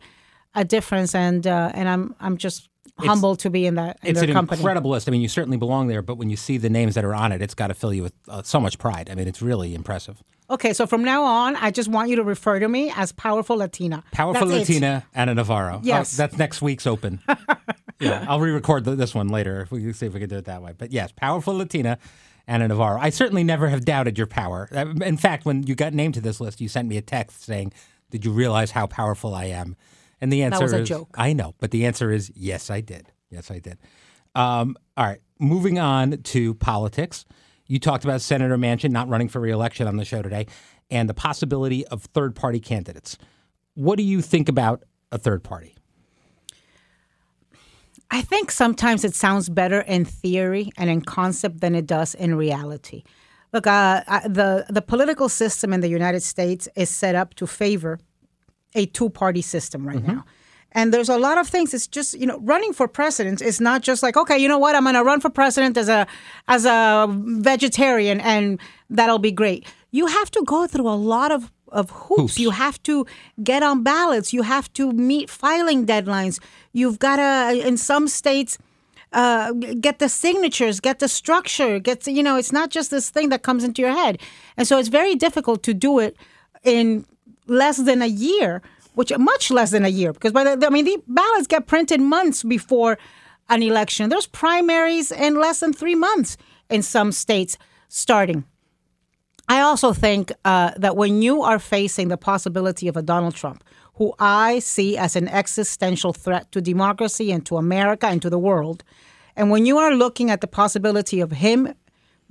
a 0.55 0.63
difference, 0.65 1.13
and 1.15 1.45
uh, 1.47 1.71
and 1.73 1.87
I'm 1.89 2.15
I'm 2.19 2.37
just 2.37 2.69
humbled 2.99 3.39
to 3.39 3.49
be 3.51 3.65
in 3.67 3.75
that 3.75 3.99
in 4.03 4.09
It's 4.11 4.19
their 4.19 4.29
an 4.29 4.33
company. 4.35 4.59
incredible 4.59 4.91
list. 4.91 5.07
I 5.07 5.11
mean, 5.11 5.21
you 5.21 5.27
certainly 5.29 5.57
belong 5.57 5.87
there, 5.87 6.01
but 6.01 6.15
when 6.17 6.29
you 6.31 6.35
see 6.37 6.57
the 6.57 6.69
names 6.69 6.95
that 6.95 7.05
are 7.05 7.13
on 7.13 7.31
it, 7.31 7.41
it's 7.41 7.53
got 7.53 7.67
to 7.67 7.75
fill 7.75 7.93
you 7.93 8.01
with 8.03 8.13
uh, 8.27 8.41
so 8.43 8.59
much 8.59 8.77
pride. 8.79 9.09
I 9.09 9.15
mean, 9.15 9.27
it's 9.27 9.41
really 9.41 9.73
impressive. 9.75 10.21
Okay, 10.49 10.71
so 10.73 10.87
from 10.87 11.03
now 11.03 11.23
on, 11.23 11.55
I 11.57 11.71
just 11.71 11.89
want 11.89 12.09
you 12.09 12.15
to 12.17 12.23
refer 12.23 12.59
to 12.59 12.69
me 12.69 12.91
as 12.95 13.11
Powerful 13.11 13.57
Latina. 13.57 14.03
Powerful 14.11 14.47
That's 14.47 14.69
it. 14.69 14.73
Latina, 14.73 15.05
Ana 15.13 15.35
Navarro. 15.35 15.81
Yes. 15.83 16.17
Oh, 16.17 16.23
that's 16.23 16.37
next 16.37 16.61
week's 16.61 16.87
open. 16.87 17.19
yeah, 17.99 18.25
I'll 18.29 18.39
re-record 18.39 18.85
th- 18.85 18.97
this 18.97 19.13
one 19.13 19.27
later 19.27 19.61
if 19.61 19.71
we 19.71 19.81
can 19.81 19.93
see 19.93 20.05
if 20.05 20.13
we 20.13 20.21
can 20.21 20.29
do 20.29 20.37
it 20.37 20.45
that 20.45 20.61
way. 20.61 20.73
But 20.77 20.91
yes, 20.93 21.11
Powerful 21.11 21.57
Latina, 21.57 21.97
Ana 22.47 22.69
Navarro. 22.69 22.97
I 22.99 23.09
certainly 23.09 23.43
never 23.43 23.67
have 23.67 23.83
doubted 23.83 24.17
your 24.17 24.27
power. 24.27 24.69
Uh, 24.73 24.85
In 25.03 25.17
fact, 25.17 25.43
when 25.45 25.63
you 25.63 25.75
got 25.75 25.93
named 25.93 26.13
to 26.13 26.21
this 26.21 26.39
list, 26.39 26.61
you 26.61 26.69
sent 26.69 26.87
me 26.87 26.95
a 26.95 27.01
text 27.01 27.43
saying, 27.43 27.73
"Did 28.09 28.23
you 28.23 28.31
realize 28.31 28.71
how 28.71 28.87
powerful 28.87 29.35
I 29.35 29.45
am?" 29.45 29.75
And 30.21 30.31
the 30.31 30.43
answer 30.43 30.63
was 30.63 30.73
a 30.73 30.79
is, 30.79 30.89
joke. 30.89 31.09
I 31.17 31.33
know, 31.33 31.55
but 31.59 31.71
the 31.71 31.85
answer 31.85 32.09
is 32.11 32.31
yes, 32.35 32.69
I 32.69 32.79
did. 32.79 33.11
Yes, 33.29 33.51
I 33.51 33.59
did. 33.59 33.77
Um, 34.33 34.77
all 34.95 35.05
right, 35.05 35.19
moving 35.39 35.77
on 35.77 36.21
to 36.23 36.53
politics. 36.55 37.25
You 37.67 37.79
talked 37.79 38.03
about 38.03 38.21
Senator 38.21 38.57
Manchin 38.57 38.91
not 38.91 39.07
running 39.09 39.29
for 39.29 39.39
reelection 39.39 39.87
on 39.87 39.97
the 39.97 40.05
show 40.05 40.21
today, 40.21 40.47
and 40.89 41.09
the 41.09 41.13
possibility 41.13 41.85
of 41.87 42.03
third-party 42.03 42.59
candidates. 42.59 43.17
What 43.75 43.97
do 43.97 44.03
you 44.03 44.21
think 44.21 44.49
about 44.49 44.83
a 45.11 45.17
third 45.17 45.43
party? 45.43 45.75
I 48.09 48.21
think 48.21 48.51
sometimes 48.51 49.03
it 49.03 49.15
sounds 49.15 49.49
better 49.49 49.81
in 49.81 50.05
theory 50.05 50.71
and 50.77 50.89
in 50.89 51.01
concept 51.01 51.59
than 51.59 51.75
it 51.75 51.85
does 51.85 52.15
in 52.15 52.35
reality. 52.35 53.03
Look, 53.51 53.67
uh, 53.67 54.03
uh, 54.07 54.27
the 54.27 54.65
the 54.69 54.81
political 54.81 55.29
system 55.29 55.73
in 55.73 55.81
the 55.81 55.89
United 55.89 56.21
States 56.21 56.69
is 56.75 56.89
set 56.89 57.15
up 57.15 57.33
to 57.35 57.47
favor 57.47 57.99
a 58.75 58.85
two 58.85 59.09
party 59.09 59.41
system 59.41 59.87
right 59.87 60.03
now. 60.05 60.25
And 60.73 60.93
there's 60.93 61.09
a 61.09 61.17
lot 61.17 61.37
of 61.37 61.47
things. 61.47 61.73
It's 61.73 61.87
just 61.87 62.13
you 62.19 62.27
know, 62.27 62.39
running 62.39 62.73
for 62.73 62.87
president 62.87 63.41
is 63.41 63.59
not 63.59 63.81
just 63.81 64.03
like 64.03 64.17
okay, 64.17 64.37
you 64.37 64.47
know 64.47 64.59
what, 64.59 64.75
I'm 64.75 64.83
going 64.83 64.95
to 64.95 65.03
run 65.03 65.21
for 65.21 65.29
president 65.29 65.77
as 65.77 65.89
a 65.89 66.07
as 66.47 66.65
a 66.65 67.07
vegetarian, 67.09 68.19
and 68.21 68.59
that'll 68.89 69.19
be 69.19 69.31
great. 69.31 69.65
You 69.91 70.07
have 70.07 70.29
to 70.31 70.43
go 70.45 70.67
through 70.67 70.87
a 70.87 70.99
lot 71.13 71.31
of 71.31 71.51
of 71.69 71.89
hoops. 71.89 72.21
Hoops. 72.21 72.39
You 72.39 72.51
have 72.51 72.81
to 72.83 73.05
get 73.43 73.63
on 73.63 73.83
ballots. 73.83 74.33
You 74.33 74.43
have 74.43 74.71
to 74.73 74.91
meet 74.91 75.29
filing 75.29 75.85
deadlines. 75.85 76.39
You've 76.71 76.99
got 76.99 77.17
to, 77.17 77.67
in 77.67 77.75
some 77.77 78.07
states, 78.07 78.57
uh, 79.13 79.51
get 79.51 79.99
the 79.99 80.09
signatures, 80.09 80.79
get 80.79 80.99
the 80.99 81.07
structure, 81.07 81.79
get 81.79 82.01
the, 82.01 82.11
you 82.11 82.23
know, 82.23 82.37
it's 82.37 82.51
not 82.51 82.69
just 82.69 82.91
this 82.91 83.09
thing 83.09 83.29
that 83.29 83.41
comes 83.41 83.63
into 83.63 83.81
your 83.81 83.91
head, 83.91 84.19
and 84.57 84.67
so 84.67 84.77
it's 84.77 84.89
very 84.89 85.15
difficult 85.15 85.63
to 85.63 85.73
do 85.73 85.99
it 85.99 86.15
in 86.63 87.05
less 87.47 87.77
than 87.77 88.01
a 88.01 88.07
year, 88.07 88.61
which 88.97 89.15
much 89.15 89.51
less 89.51 89.69
than 89.69 89.85
a 89.85 89.89
year, 89.89 90.11
because 90.11 90.31
by 90.31 90.43
the 90.43 90.65
I 90.65 90.71
mean 90.71 90.85
the 90.85 90.97
ballots 91.07 91.45
get 91.45 91.67
printed 91.67 92.01
months 92.01 92.41
before 92.41 92.97
an 93.47 93.61
election. 93.61 94.09
There's 94.09 94.25
primaries 94.25 95.11
in 95.11 95.39
less 95.39 95.59
than 95.59 95.71
three 95.71 95.93
months 95.93 96.35
in 96.67 96.81
some 96.81 97.11
states 97.11 97.59
starting. 97.89 98.43
I 99.47 99.59
also 99.61 99.93
think 99.93 100.31
uh, 100.43 100.71
that 100.77 100.97
when 100.97 101.21
you 101.21 101.43
are 101.43 101.59
facing 101.59 102.07
the 102.07 102.17
possibility 102.17 102.87
of 102.87 102.97
a 102.97 103.03
Donald 103.03 103.35
Trump, 103.35 103.63
who 103.93 104.15
I 104.17 104.57
see 104.59 104.97
as 104.97 105.15
an 105.15 105.27
existential 105.27 106.11
threat 106.11 106.51
to 106.51 106.59
democracy 106.59 107.31
and 107.31 107.45
to 107.45 107.57
America 107.57 108.07
and 108.07 108.19
to 108.23 108.31
the 108.31 108.39
world, 108.39 108.83
and 109.35 109.51
when 109.51 109.67
you 109.67 109.77
are 109.77 109.93
looking 109.93 110.31
at 110.31 110.41
the 110.41 110.47
possibility 110.47 111.19
of 111.19 111.31
him 111.31 111.71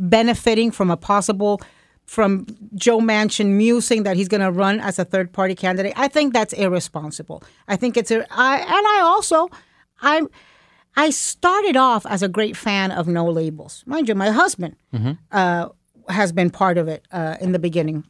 benefiting 0.00 0.72
from 0.72 0.90
a 0.90 0.96
possible 0.96 1.60
from 2.06 2.46
Joe 2.74 3.00
Manchin 3.00 3.48
musing 3.56 4.04
that 4.04 4.16
he's 4.16 4.28
going 4.28 4.40
to 4.40 4.50
run 4.50 4.80
as 4.80 4.98
a 4.98 5.04
third 5.04 5.32
party 5.32 5.54
candidate. 5.54 5.92
I 5.96 6.08
think 6.08 6.32
that's 6.32 6.52
irresponsible. 6.52 7.42
I 7.68 7.76
think 7.76 7.96
it's 7.96 8.10
a, 8.10 8.24
I, 8.30 8.58
and 8.58 8.86
I 8.86 9.00
also 9.02 9.50
I 10.00 10.22
I 10.96 11.10
started 11.10 11.76
off 11.76 12.06
as 12.06 12.22
a 12.22 12.28
great 12.28 12.56
fan 12.56 12.90
of 12.90 13.06
no 13.06 13.26
labels. 13.26 13.82
Mind 13.86 14.08
you, 14.08 14.14
my 14.14 14.30
husband 14.30 14.76
uh, 15.30 15.68
has 16.08 16.32
been 16.32 16.50
part 16.50 16.78
of 16.78 16.88
it 16.88 17.06
uh, 17.12 17.36
in 17.40 17.52
the 17.52 17.58
beginning. 17.58 18.04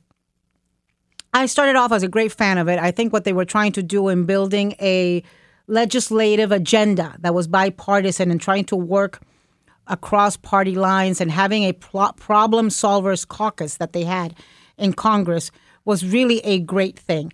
I 1.33 1.47
started 1.47 1.77
off 1.77 1.93
as 1.93 2.03
a 2.03 2.09
great 2.09 2.33
fan 2.33 2.59
of 2.59 2.69
it. 2.69 2.79
I 2.79 2.91
think 2.93 3.13
what 3.13 3.25
they 3.25 3.33
were 3.33 3.45
trying 3.45 3.73
to 3.73 3.83
do 3.83 4.09
in 4.09 4.25
building 4.25 4.75
a 4.81 5.23
legislative 5.67 6.53
agenda 6.53 7.17
that 7.21 7.35
was 7.35 7.49
bipartisan 7.49 8.31
and 8.31 8.41
trying 8.41 8.65
to 8.67 8.77
work 8.77 9.21
across 9.87 10.37
party 10.37 10.75
lines 10.75 11.21
and 11.21 11.31
having 11.31 11.65
a 11.65 11.73
problem 11.73 12.69
solvers 12.69 13.27
caucus 13.27 13.77
that 13.77 13.93
they 13.93 14.05
had 14.05 14.35
in 14.77 14.93
Congress 14.93 15.51
was 15.85 16.05
really 16.05 16.41
a 16.41 16.59
great 16.59 16.99
thing. 16.99 17.33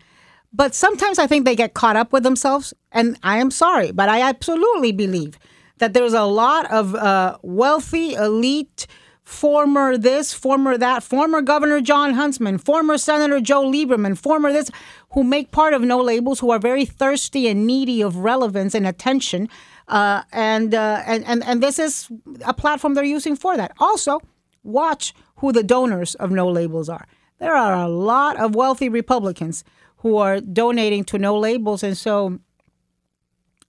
But 0.52 0.75
sometimes 0.75 1.18
I 1.18 1.26
think 1.26 1.44
they 1.44 1.56
get 1.56 1.75
caught 1.75 1.97
up 1.97 2.12
with 2.12 2.23
themselves, 2.23 2.75
and 2.92 3.18
I 3.23 3.38
am 3.38 3.50
sorry, 3.50 3.90
but 3.90 4.09
I 4.09 4.21
absolutely 4.21 4.92
believe 4.92 5.38
that 5.78 5.94
there's 5.94 6.12
a 6.12 6.25
lot 6.25 6.71
of 6.71 6.94
uh, 6.94 7.38
wealthy, 7.42 8.14
elite, 8.14 8.87
former 9.25 9.97
this, 9.97 10.33
former 10.35 10.76
that, 10.76 11.02
former 11.02 11.41
Governor 11.41 11.81
Jon 11.81 12.14
Huntsman, 12.14 12.59
former 12.59 12.99
Senator 12.99 13.41
Joe 13.41 13.64
Lieberman, 13.64 14.19
former 14.19 14.52
this, 14.52 14.71
who 15.11 15.23
make 15.23 15.50
part 15.50 15.75
of 15.75 15.83
No 15.83 16.00
Labels, 16.00 16.41
who 16.41 16.50
are 16.50 16.59
very 16.59 16.85
thirsty 16.85 17.49
and 17.49 17.67
needy 17.67 18.02
of 18.02 18.17
relevance 18.17 18.75
and 18.75 18.87
attention. 18.87 19.49
Uh, 19.88 20.23
and, 20.33 20.75
uh, 20.75 21.02
and 21.07 21.25
and 21.26 21.45
and 21.45 21.62
this 21.62 21.79
is 21.79 22.09
a 22.45 22.55
platform 22.55 22.95
they're 22.95 23.05
using 23.05 23.37
for 23.37 23.57
that. 23.57 23.73
Also, 23.79 24.21
watch 24.62 25.12
who 25.37 25.52
the 25.52 25.62
donors 25.62 26.14
of 26.17 26.31
No 26.31 26.49
Labels 26.49 26.88
are. 26.88 27.07
There 27.38 27.55
are 27.55 27.75
a 27.75 27.88
lot 27.88 28.37
of 28.37 28.55
wealthy 28.55 28.88
Republicans 28.88 29.64
who 29.99 30.17
are 30.17 30.41
donating 30.41 31.05
to 31.05 31.19
No 31.19 31.38
Labels, 31.38 31.83
and 31.83 31.97
so 31.97 32.38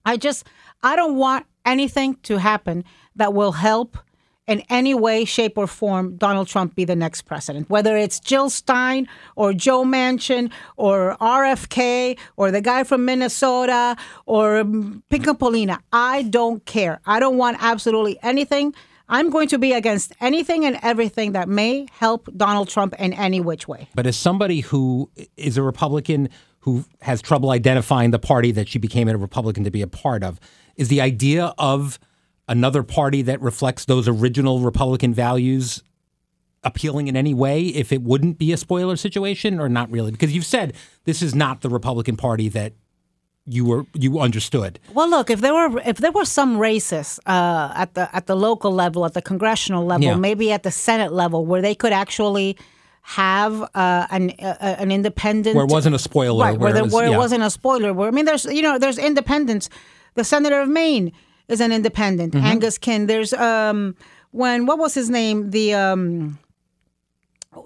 I 0.04 0.16
just 0.16 0.46
I 0.82 0.96
don't 0.96 1.16
want 1.16 1.46
anything 1.64 2.16
to 2.22 2.38
happen 2.38 2.84
that 3.16 3.34
will 3.34 3.52
help 3.52 3.98
in 4.46 4.62
any 4.68 4.94
way, 4.94 5.24
shape, 5.24 5.56
or 5.56 5.66
form 5.66 6.16
Donald 6.16 6.48
Trump 6.48 6.74
be 6.74 6.84
the 6.84 6.96
next 6.96 7.22
president. 7.22 7.70
Whether 7.70 7.96
it's 7.96 8.20
Jill 8.20 8.50
Stein 8.50 9.08
or 9.36 9.52
Joe 9.52 9.84
Manchin 9.84 10.50
or 10.76 11.16
RFK 11.20 12.18
or 12.36 12.50
the 12.50 12.60
guy 12.60 12.84
from 12.84 13.04
Minnesota 13.04 13.96
or 14.26 14.58
um, 14.58 15.02
Pinka 15.08 15.34
Polina, 15.34 15.80
I 15.92 16.24
don't 16.24 16.64
care. 16.66 17.00
I 17.06 17.20
don't 17.20 17.38
want 17.38 17.56
absolutely 17.60 18.18
anything. 18.22 18.74
I'm 19.08 19.30
going 19.30 19.48
to 19.48 19.58
be 19.58 19.72
against 19.72 20.12
anything 20.20 20.64
and 20.64 20.78
everything 20.82 21.32
that 21.32 21.48
may 21.48 21.86
help 21.92 22.28
Donald 22.36 22.68
Trump 22.68 22.94
in 22.98 23.12
any 23.12 23.40
which 23.40 23.68
way. 23.68 23.88
But 23.94 24.06
as 24.06 24.16
somebody 24.16 24.60
who 24.60 25.10
is 25.36 25.56
a 25.58 25.62
Republican 25.62 26.30
who 26.60 26.84
has 27.02 27.20
trouble 27.20 27.50
identifying 27.50 28.10
the 28.10 28.18
party 28.18 28.50
that 28.52 28.68
she 28.68 28.78
became 28.78 29.06
a 29.08 29.16
Republican 29.18 29.64
to 29.64 29.70
be 29.70 29.82
a 29.82 29.86
part 29.86 30.24
of, 30.24 30.40
is 30.76 30.88
the 30.88 31.02
idea 31.02 31.54
of 31.58 31.98
another 32.48 32.82
party 32.82 33.22
that 33.22 33.40
reflects 33.40 33.84
those 33.84 34.06
original 34.08 34.60
Republican 34.60 35.14
values 35.14 35.82
appealing 36.62 37.08
in 37.08 37.16
any 37.16 37.34
way 37.34 37.62
if 37.66 37.92
it 37.92 38.02
wouldn't 38.02 38.38
be 38.38 38.52
a 38.52 38.56
spoiler 38.56 38.96
situation 38.96 39.60
or 39.60 39.68
not 39.68 39.90
really? 39.90 40.10
Because 40.10 40.34
you've 40.34 40.46
said 40.46 40.74
this 41.04 41.22
is 41.22 41.34
not 41.34 41.60
the 41.60 41.68
Republican 41.68 42.16
Party 42.16 42.48
that 42.50 42.72
you 43.46 43.66
were 43.66 43.84
you 43.92 44.18
understood. 44.20 44.78
Well, 44.94 45.08
look, 45.10 45.28
if 45.28 45.40
there 45.42 45.52
were 45.52 45.78
if 45.84 45.98
there 45.98 46.12
were 46.12 46.24
some 46.24 46.56
races 46.58 47.20
uh, 47.26 47.72
at 47.76 47.92
the 47.94 48.14
at 48.16 48.26
the 48.26 48.34
local 48.34 48.72
level, 48.72 49.04
at 49.04 49.12
the 49.12 49.20
congressional 49.20 49.84
level, 49.84 50.04
Yeah. 50.06 50.16
maybe 50.16 50.50
at 50.50 50.62
the 50.62 50.70
Senate 50.70 51.12
level, 51.12 51.44
where 51.44 51.60
they 51.60 51.74
could 51.74 51.92
actually 51.92 52.56
have 53.02 53.60
uh, 53.74 54.06
an 54.10 54.30
uh, 54.40 54.76
an 54.78 54.90
independent 54.90 55.54
Where 55.56 55.66
it 55.66 55.70
wasn't 55.70 55.94
a 55.94 55.98
spoiler, 55.98 56.42
right? 56.42 56.58
Where, 56.58 56.72
where 56.72 56.78
it 56.78 56.84
was- 56.84 56.92
where 56.94 57.08
yeah. 57.08 57.14
it 57.14 57.18
wasn't 57.18 57.42
a 57.42 57.50
spoiler. 57.50 57.92
Where 57.92 58.08
I 58.08 58.12
mean, 58.12 58.24
there's 58.24 58.46
you 58.46 58.62
know 58.62 58.78
there's 58.78 58.96
independents. 58.96 59.68
The 60.14 60.24
senator 60.24 60.62
of 60.62 60.70
Maine 60.70 61.12
is 61.48 61.60
an 61.60 61.72
independent. 61.72 62.34
Mm-hmm. 62.34 62.46
Angus 62.46 62.78
King. 62.78 63.06
There's 63.06 63.32
um 63.34 63.94
when 64.30 64.66
what 64.66 64.78
was 64.78 64.94
his 64.94 65.08
name 65.10 65.50
the 65.50 65.74
um 65.74 66.38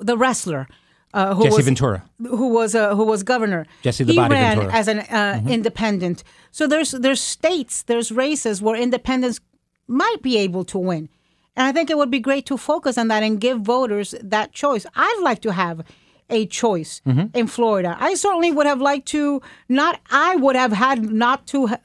the 0.01 0.17
wrestler. 0.17 0.67
Uh, 1.15 1.35
who 1.35 1.45
Jesse 1.45 1.57
was, 1.57 1.65
Ventura. 1.65 2.05
who 2.21 2.49
was 2.49 2.75
uh, 2.75 2.95
who 2.95 3.03
was 3.05 3.23
governor. 3.23 3.65
Jesse 3.81 4.05
the 4.05 4.13
he 4.13 4.19
Body 4.19 4.35
ran 4.35 4.57
Ventura. 4.59 4.67
Mm-hmm. 4.69 4.77
as 4.77 4.89
an 4.89 4.99
uh, 5.01 5.51
independent. 5.51 6.23
So 6.51 6.67
there's 6.67 6.91
there's 6.91 7.21
states, 7.21 7.83
there's 7.85 8.13
races 8.13 8.61
where 8.61 8.77
independents 8.77 9.41
might 9.87 10.21
be 10.21 10.37
able 10.37 10.65
to 10.67 10.79
win, 10.79 11.09
and 11.57 11.67
I 11.67 11.73
think 11.73 11.89
it 11.89 11.97
would 11.97 12.11
be 12.11 12.21
great 12.21 12.45
to 12.47 12.59
focus 12.59 12.99
on 12.99 13.09
that 13.09 13.23
and 13.23 13.41
give 13.41 13.63
voters 13.63 14.15
that 14.23 14.53
choice. 14.53 14.85
I'd 14.95 15.21
like 15.23 15.41
to 15.43 15.53
have 15.53 15.81
a 16.29 16.45
choice 16.45 17.01
Mm-hmm. 17.07 17.35
in 17.35 17.47
Florida. 17.47 17.97
I 17.99 18.13
certainly 18.13 18.53
would 18.53 18.67
have 18.67 18.83
liked 18.83 19.09
to 19.09 19.41
not. 19.67 19.99
I 20.11 20.37
would 20.37 20.57
have 20.57 20.73
had 20.73 21.11
not 21.11 21.47
to 21.49 21.69
uh, 21.69 21.77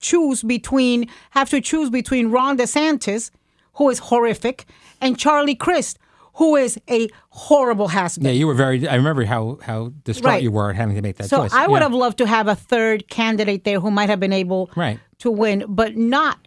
choose 0.00 0.42
between 0.42 1.08
have 1.30 1.48
to 1.50 1.60
choose 1.60 1.90
between 1.90 2.30
Ron 2.30 2.56
DeSantis, 2.58 3.30
who 3.74 3.88
is 3.90 3.98
horrific, 3.98 4.64
and 5.00 5.18
Charlie 5.18 5.54
Crist, 5.54 5.98
who 6.34 6.56
is 6.56 6.78
a 6.88 7.08
horrible 7.30 7.88
has-been. 7.88 8.26
Yeah, 8.26 8.32
you 8.32 8.46
were 8.46 8.54
very. 8.54 8.86
I 8.88 8.94
remember 8.96 9.24
how 9.24 9.58
how 9.62 9.92
distraught 10.04 10.34
Right. 10.34 10.42
you 10.42 10.50
were 10.50 10.70
at 10.70 10.76
having 10.76 10.96
to 10.96 11.02
make 11.02 11.16
that 11.16 11.28
So 11.28 11.38
choice. 11.42 11.52
I 11.52 11.66
would 11.66 11.78
Yeah. 11.78 11.84
have 11.84 11.92
loved 11.94 12.18
to 12.18 12.26
have 12.26 12.48
a 12.48 12.54
third 12.54 13.08
candidate 13.08 13.64
there 13.64 13.80
who 13.80 13.90
might 13.90 14.08
have 14.08 14.20
been 14.20 14.32
able 14.32 14.70
Right. 14.76 14.98
to 15.18 15.30
win, 15.30 15.64
but 15.68 15.96
not 15.96 16.38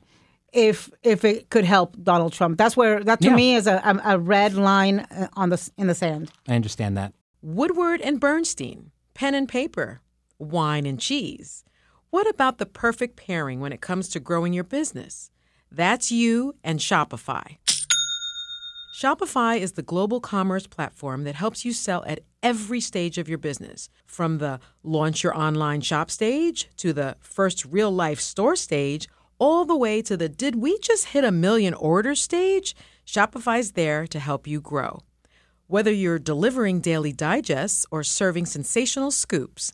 if 0.51 0.89
if 1.03 1.23
it 1.25 1.49
could 1.49 1.65
help 1.65 1.95
Donald 2.01 2.33
Trump. 2.33 2.57
That's 2.57 2.75
where 2.77 3.03
that 3.03 3.21
to 3.21 3.27
Yeah. 3.29 3.35
me 3.35 3.55
is 3.55 3.67
a, 3.67 3.81
a, 3.83 4.13
a 4.15 4.19
red 4.19 4.53
line 4.55 4.99
uh, 4.99 5.27
on 5.33 5.49
the 5.49 5.69
in 5.77 5.87
the 5.87 5.95
sand. 5.95 6.31
I 6.47 6.55
understand 6.55 6.97
that. 6.97 7.13
Woodward 7.41 7.99
and 8.01 8.19
Bernstein, 8.19 8.91
pen 9.13 9.35
and 9.35 9.47
paper, 9.49 10.01
wine 10.39 10.85
and 10.85 10.99
cheese. 10.99 11.63
What 12.13 12.29
about 12.29 12.59
the 12.59 12.67
perfect 12.67 13.15
pairing 13.15 13.59
when 13.59 13.73
it 13.73 13.81
comes 13.81 14.07
to 14.09 14.19
growing 14.19 14.53
your 14.53 14.63
business? 14.63 15.31
That's 15.71 16.11
you 16.11 16.53
and 16.63 16.77
Shopify. 16.77 17.57
Shopify 18.95 19.57
is 19.57 19.71
the 19.71 19.81
global 19.81 20.19
commerce 20.19 20.67
platform 20.67 21.23
that 21.23 21.33
helps 21.33 21.65
you 21.65 21.73
sell 21.73 22.03
at 22.05 22.19
every 22.43 22.79
stage 22.81 23.17
of 23.17 23.27
your 23.27 23.39
business, 23.39 23.89
from 24.05 24.37
the 24.37 24.59
launch 24.83 25.23
your 25.23 25.35
online 25.35 25.81
shop 25.81 26.11
stage 26.11 26.69
to 26.77 26.93
the 26.93 27.17
first 27.19 27.65
real 27.65 27.89
life 27.89 28.19
store 28.19 28.55
stage, 28.55 29.09
all 29.39 29.65
the 29.65 29.75
way 29.75 29.99
to 30.03 30.15
the 30.15 30.29
did 30.29 30.57
we 30.57 30.77
just 30.77 31.05
hit 31.05 31.23
a 31.23 31.31
million 31.31 31.73
orders 31.73 32.21
stage? 32.21 32.75
Shopify's 33.07 33.71
there 33.71 34.05
to 34.05 34.19
help 34.19 34.45
you 34.45 34.61
grow. 34.61 35.01
Whether 35.65 35.91
you're 35.91 36.19
delivering 36.19 36.79
daily 36.81 37.11
digests 37.11 37.87
or 37.89 38.03
serving 38.03 38.45
sensational 38.45 39.09
scoops, 39.09 39.73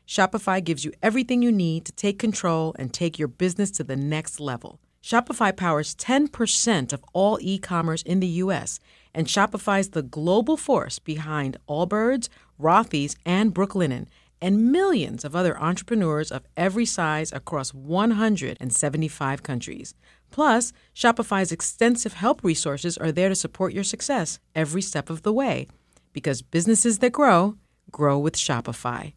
Shopify 0.11 0.61
gives 0.61 0.83
you 0.83 0.91
everything 1.01 1.41
you 1.41 1.53
need 1.53 1.85
to 1.85 1.93
take 1.93 2.19
control 2.19 2.75
and 2.77 2.91
take 2.91 3.17
your 3.17 3.29
business 3.29 3.71
to 3.71 3.81
the 3.81 3.95
next 3.95 4.41
level. 4.41 4.77
Shopify 5.01 5.55
powers 5.55 5.95
10% 5.95 6.91
of 6.91 7.01
all 7.13 7.37
e 7.39 7.57
commerce 7.57 8.01
in 8.01 8.19
the 8.19 8.41
US, 8.43 8.77
and 9.13 9.25
Shopify's 9.25 9.91
the 9.91 10.01
global 10.01 10.57
force 10.57 10.99
behind 10.99 11.55
Allbirds, 11.69 12.27
Rothy's, 12.59 13.15
and 13.25 13.55
Brooklinen, 13.55 14.07
and 14.41 14.69
millions 14.69 15.23
of 15.23 15.33
other 15.33 15.57
entrepreneurs 15.57 16.29
of 16.29 16.45
every 16.57 16.85
size 16.85 17.31
across 17.31 17.73
175 17.73 19.43
countries. 19.43 19.93
Plus, 20.29 20.73
Shopify's 20.93 21.53
extensive 21.53 22.15
help 22.15 22.43
resources 22.43 22.97
are 22.97 23.13
there 23.13 23.29
to 23.29 23.35
support 23.35 23.71
your 23.71 23.85
success 23.85 24.39
every 24.55 24.81
step 24.81 25.09
of 25.09 25.21
the 25.21 25.31
way. 25.31 25.67
Because 26.11 26.41
businesses 26.41 26.99
that 26.99 27.13
grow, 27.13 27.55
grow 27.91 28.19
with 28.19 28.35
Shopify. 28.35 29.13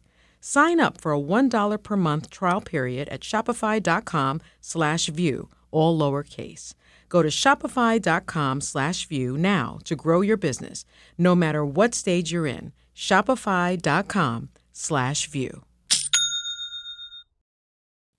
Sign 0.47 0.79
up 0.79 1.01
for 1.01 1.11
a 1.11 1.19
$1 1.19 1.81
per 1.81 1.97
month 1.97 2.29
trial 2.29 2.61
period 2.61 3.09
at 3.09 3.21
shopify.com 3.21 4.41
slash 4.61 5.07
view, 5.07 5.49
all 5.71 5.97
lowercase. 5.97 6.75
Go 7.09 7.23
to 7.23 7.29
shopify.com 7.29 8.61
slash 8.61 9.07
view 9.07 9.39
now 9.39 9.79
to 9.85 9.95
grow 9.95 10.21
your 10.21 10.37
business, 10.37 10.85
no 11.17 11.33
matter 11.33 11.65
what 11.65 11.95
stage 11.95 12.31
you're 12.31 12.45
in. 12.45 12.73
Shopify.com 12.95 14.49
slash 14.71 15.27
view. 15.31 15.63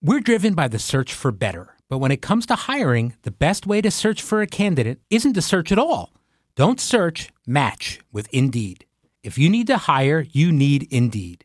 We're 0.02 0.18
driven 0.18 0.54
by 0.54 0.66
the 0.66 0.80
search 0.80 1.14
for 1.14 1.30
better. 1.30 1.76
But 1.88 1.99
when 1.99 2.11
it 2.11 2.23
comes 2.23 2.45
to 2.47 2.56
hiring, 2.56 3.14
the 3.23 3.30
best 3.30 3.68
way 3.68 3.80
to 3.83 3.90
search 3.92 4.21
for 4.21 4.42
a 4.42 4.49
candidate 4.49 4.99
isn't 5.11 5.35
to 5.35 5.42
search 5.42 5.71
at 5.71 5.78
all. 5.78 6.12
Don't 6.56 6.80
search, 6.80 7.30
match 7.47 8.00
with 8.11 8.26
Indeed. 8.33 8.85
If 9.23 9.38
you 9.38 9.49
need 9.49 9.68
to 9.68 9.76
hire, 9.76 10.26
you 10.33 10.50
need 10.50 10.92
Indeed. 10.92 11.45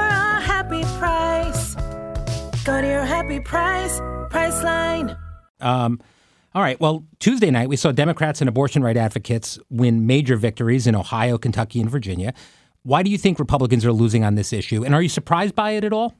happy 0.41 0.81
price. 0.99 1.75
Go 2.65 2.81
to 2.81 2.87
your 2.87 3.05
happy 3.05 3.39
price, 3.39 3.99
Priceline. 4.29 5.17
Um, 5.59 5.99
all 6.53 6.61
right. 6.61 6.79
Well, 6.79 7.05
Tuesday 7.19 7.49
night, 7.51 7.69
we 7.69 7.75
saw 7.75 7.91
Democrats 7.91 8.41
and 8.41 8.49
abortion 8.49 8.83
right 8.83 8.97
advocates 8.97 9.57
win 9.69 10.05
major 10.05 10.35
victories 10.35 10.85
in 10.87 10.95
Ohio, 10.95 11.37
Kentucky, 11.37 11.79
and 11.79 11.89
Virginia. 11.89 12.33
Why 12.83 13.03
do 13.03 13.09
you 13.09 13.17
think 13.17 13.39
Republicans 13.39 13.85
are 13.85 13.91
losing 13.93 14.23
on 14.23 14.35
this 14.35 14.51
issue? 14.51 14.83
And 14.83 14.93
are 14.93 15.01
you 15.01 15.09
surprised 15.09 15.55
by 15.55 15.71
it 15.71 15.83
at 15.83 15.93
all? 15.93 16.13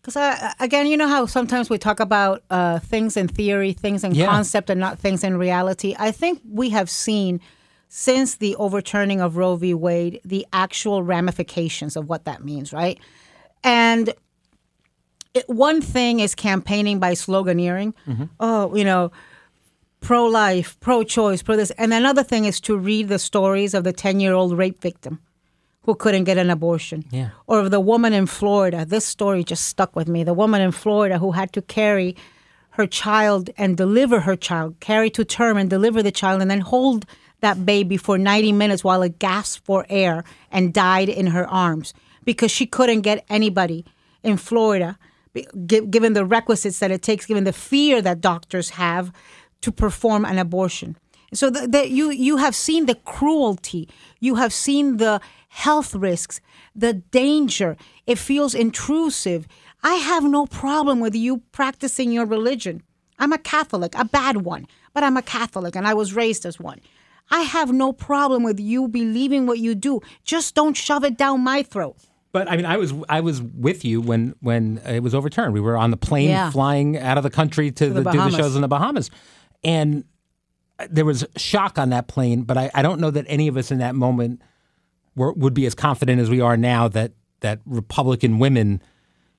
Because 0.00 0.16
uh, 0.16 0.52
again, 0.60 0.86
you 0.86 0.96
know 0.96 1.08
how 1.08 1.26
sometimes 1.26 1.68
we 1.68 1.76
talk 1.76 2.00
about 2.00 2.42
uh, 2.50 2.78
things 2.78 3.16
in 3.16 3.28
theory, 3.28 3.72
things 3.72 4.02
in 4.04 4.14
Yeah. 4.14 4.26
concept, 4.26 4.70
and 4.70 4.80
not 4.80 4.98
things 4.98 5.22
in 5.22 5.36
reality. 5.36 5.94
I 5.98 6.10
think 6.12 6.40
we 6.48 6.70
have 6.70 6.88
seen 6.88 7.40
since 7.92 8.36
the 8.36 8.54
overturning 8.54 9.20
of 9.20 9.36
Roe 9.36 9.56
v. 9.56 9.74
Wade 9.74 10.20
the 10.24 10.46
actual 10.52 11.02
ramifications 11.02 11.96
of 11.96 12.08
what 12.08 12.24
that 12.24 12.44
means, 12.44 12.72
right? 12.72 13.00
And 13.64 14.14
it, 15.34 15.48
one 15.48 15.82
thing 15.82 16.20
is 16.20 16.36
campaigning 16.36 17.00
by 17.00 17.12
sloganeering. 17.12 17.92
Mm-hmm. 18.06 18.24
Oh, 18.38 18.74
you 18.76 18.84
know, 18.84 19.10
pro 20.00 20.24
life, 20.26 20.78
pro 20.78 21.02
choice, 21.02 21.42
pro 21.42 21.56
this. 21.56 21.72
And 21.72 21.92
another 21.92 22.22
thing 22.22 22.44
is 22.44 22.60
to 22.60 22.78
read 22.78 23.08
the 23.08 23.18
stories 23.18 23.74
of 23.74 23.82
the 23.82 23.92
10 23.92 24.20
year 24.20 24.34
old 24.34 24.56
rape 24.56 24.80
victim 24.80 25.20
who 25.82 25.96
couldn't 25.96 26.24
get 26.24 26.38
an 26.38 26.48
abortion. 26.48 27.04
Yeah. 27.10 27.30
Or 27.48 27.58
of 27.58 27.72
the 27.72 27.80
woman 27.80 28.12
in 28.12 28.26
Florida. 28.26 28.84
This 28.84 29.04
story 29.04 29.42
just 29.42 29.66
stuck 29.66 29.96
with 29.96 30.06
me. 30.06 30.22
The 30.22 30.32
woman 30.34 30.60
in 30.60 30.70
Florida 30.70 31.18
who 31.18 31.32
had 31.32 31.52
to 31.54 31.62
carry 31.62 32.14
her 32.70 32.86
child 32.86 33.50
and 33.58 33.76
deliver 33.76 34.20
her 34.20 34.36
child, 34.36 34.78
carry 34.78 35.10
to 35.10 35.24
term 35.24 35.56
and 35.56 35.68
deliver 35.68 36.04
the 36.04 36.12
child, 36.12 36.40
and 36.40 36.48
then 36.48 36.60
hold 36.60 37.04
that 37.40 37.64
baby 37.64 37.96
for 37.96 38.18
90 38.18 38.52
minutes 38.52 38.84
while 38.84 39.02
it 39.02 39.18
gasped 39.18 39.64
for 39.64 39.86
air 39.88 40.24
and 40.50 40.72
died 40.72 41.08
in 41.08 41.28
her 41.28 41.48
arms 41.48 41.94
because 42.24 42.50
she 42.50 42.66
couldn't 42.66 43.00
get 43.02 43.24
anybody 43.28 43.84
in 44.22 44.36
Florida, 44.36 44.98
given 45.66 46.12
the 46.12 46.24
requisites 46.24 46.78
that 46.80 46.90
it 46.90 47.02
takes, 47.02 47.26
given 47.26 47.44
the 47.44 47.52
fear 47.52 48.02
that 48.02 48.20
doctors 48.20 48.70
have 48.70 49.12
to 49.60 49.72
perform 49.72 50.24
an 50.24 50.38
abortion. 50.38 50.96
So 51.32 51.48
the, 51.48 51.88
you 51.88 52.10
you 52.10 52.38
have 52.38 52.56
seen 52.56 52.86
the 52.86 52.96
cruelty, 52.96 53.88
you 54.18 54.34
have 54.34 54.52
seen 54.52 54.96
the 54.96 55.20
health 55.48 55.94
risks, 55.94 56.40
the 56.74 56.94
danger. 56.94 57.76
It 58.06 58.18
feels 58.18 58.54
intrusive. 58.54 59.46
I 59.82 59.94
have 59.94 60.24
no 60.24 60.46
problem 60.46 60.98
with 60.98 61.14
you 61.14 61.42
practicing 61.52 62.10
your 62.10 62.26
religion. 62.26 62.82
I'm 63.18 63.32
a 63.32 63.38
Catholic, 63.38 63.94
a 63.96 64.04
bad 64.04 64.38
one, 64.38 64.66
but 64.92 65.04
I'm 65.04 65.16
a 65.16 65.22
Catholic 65.22 65.76
and 65.76 65.86
I 65.86 65.94
was 65.94 66.14
raised 66.14 66.44
as 66.44 66.58
one. 66.58 66.80
I 67.30 67.42
have 67.42 67.72
no 67.72 67.92
problem 67.92 68.42
with 68.42 68.58
you 68.58 68.88
believing 68.88 69.46
what 69.46 69.58
you 69.58 69.74
do. 69.74 70.00
Just 70.24 70.54
don't 70.54 70.76
shove 70.76 71.04
it 71.04 71.16
down 71.16 71.40
my 71.42 71.62
throat. 71.62 71.96
But 72.32 72.50
I 72.50 72.56
mean, 72.56 72.66
I 72.66 72.76
was 72.76 72.94
I 73.08 73.20
was 73.20 73.42
with 73.42 73.84
you 73.84 74.00
when 74.00 74.34
when 74.40 74.78
it 74.86 75.02
was 75.02 75.14
overturned. 75.14 75.52
We 75.52 75.60
were 75.60 75.76
on 75.76 75.90
the 75.90 75.96
plane 75.96 76.30
Yeah. 76.30 76.50
flying 76.50 76.96
out 76.96 77.16
of 77.16 77.22
the 77.24 77.30
country 77.30 77.70
to, 77.72 77.88
the 77.88 78.02
the, 78.02 78.10
do 78.10 78.18
the 78.18 78.30
shows 78.30 78.54
in 78.54 78.62
the 78.62 78.68
Bahamas, 78.68 79.10
and 79.64 80.04
there 80.88 81.04
was 81.04 81.24
shock 81.36 81.78
on 81.78 81.90
that 81.90 82.06
plane. 82.06 82.42
But 82.42 82.56
I, 82.56 82.70
I 82.74 82.82
don't 82.82 83.00
know 83.00 83.10
that 83.10 83.24
any 83.28 83.48
of 83.48 83.56
us 83.56 83.70
in 83.70 83.78
that 83.78 83.94
moment 83.94 84.42
were, 85.16 85.32
would 85.32 85.54
be 85.54 85.66
as 85.66 85.74
confident 85.74 86.20
as 86.20 86.30
we 86.30 86.40
are 86.40 86.56
now 86.56 86.88
that 86.88 87.12
that 87.40 87.60
Republican 87.66 88.38
women 88.38 88.80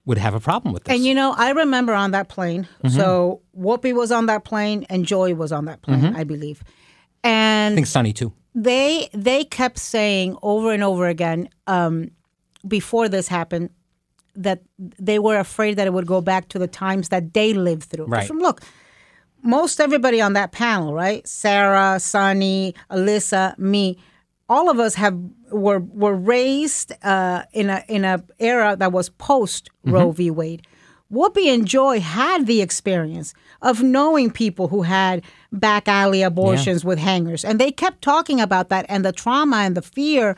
would 0.05 0.17
have 0.17 0.33
a 0.33 0.39
problem 0.39 0.73
with 0.73 0.83
this. 0.83 0.95
And 0.95 1.05
you 1.05 1.13
know, 1.13 1.33
I 1.37 1.51
remember 1.51 1.93
on 1.93 2.11
that 2.11 2.27
plane. 2.27 2.67
Mm-hmm. 2.83 2.89
So 2.89 3.41
Whoopi 3.57 3.93
was 3.93 4.11
on 4.11 4.25
that 4.25 4.43
plane 4.43 4.85
and 4.89 5.05
Joy 5.05 5.33
was 5.35 5.51
on 5.51 5.65
that 5.65 5.81
plane, 5.81 6.15
I 6.15 6.23
believe. 6.23 6.63
And 7.23 7.73
I 7.73 7.75
think 7.75 7.87
Sunny 7.87 8.13
too. 8.13 8.33
they 8.55 9.09
they 9.13 9.43
kept 9.43 9.77
saying 9.77 10.37
over 10.41 10.71
and 10.71 10.83
over 10.83 11.07
again 11.07 11.49
um, 11.67 12.11
before 12.67 13.09
this 13.09 13.27
happened 13.27 13.69
that 14.35 14.61
they 14.77 15.19
were 15.19 15.37
afraid 15.37 15.75
that 15.75 15.87
it 15.87 15.93
would 15.93 16.07
go 16.07 16.21
back 16.21 16.47
to 16.49 16.59
the 16.59 16.67
times 16.67 17.09
that 17.09 17.33
they 17.33 17.53
lived 17.53 17.83
through. 17.83 18.05
Right. 18.05 18.27
From 18.27 18.39
look, 18.39 18.61
most 19.43 19.79
everybody 19.79 20.21
on 20.21 20.33
that 20.33 20.51
panel, 20.51 20.93
right? 20.93 21.27
Sarah, 21.27 21.99
Sunny, 21.99 22.73
Alyssa, 22.89 23.57
me, 23.57 23.97
all 24.47 24.69
of 24.69 24.79
us 24.79 24.95
have 24.95 25.17
were 25.51 25.79
were 25.79 26.15
raised 26.15 26.93
uh, 27.03 27.43
in 27.53 27.69
a 27.69 27.83
in 27.87 28.05
a 28.05 28.23
era 28.39 28.75
that 28.77 28.91
was 28.91 29.09
post 29.09 29.69
Roe 29.83 30.11
v. 30.11 30.31
Wade. 30.31 30.65
Whoopi 31.11 31.53
and 31.53 31.67
Joy 31.67 31.99
had 31.99 32.47
the 32.47 32.61
experience 32.61 33.33
of 33.61 33.83
knowing 33.83 34.31
people 34.31 34.69
who 34.69 34.83
had 34.83 35.23
back 35.51 35.87
alley 35.87 36.21
abortions 36.21 36.85
with 36.85 36.99
hangers, 36.99 37.43
and 37.43 37.59
they 37.59 37.71
kept 37.71 38.01
talking 38.01 38.39
about 38.39 38.69
that 38.69 38.85
and 38.87 39.03
the 39.03 39.11
trauma 39.11 39.57
and 39.57 39.75
the 39.75 39.81
fear, 39.81 40.35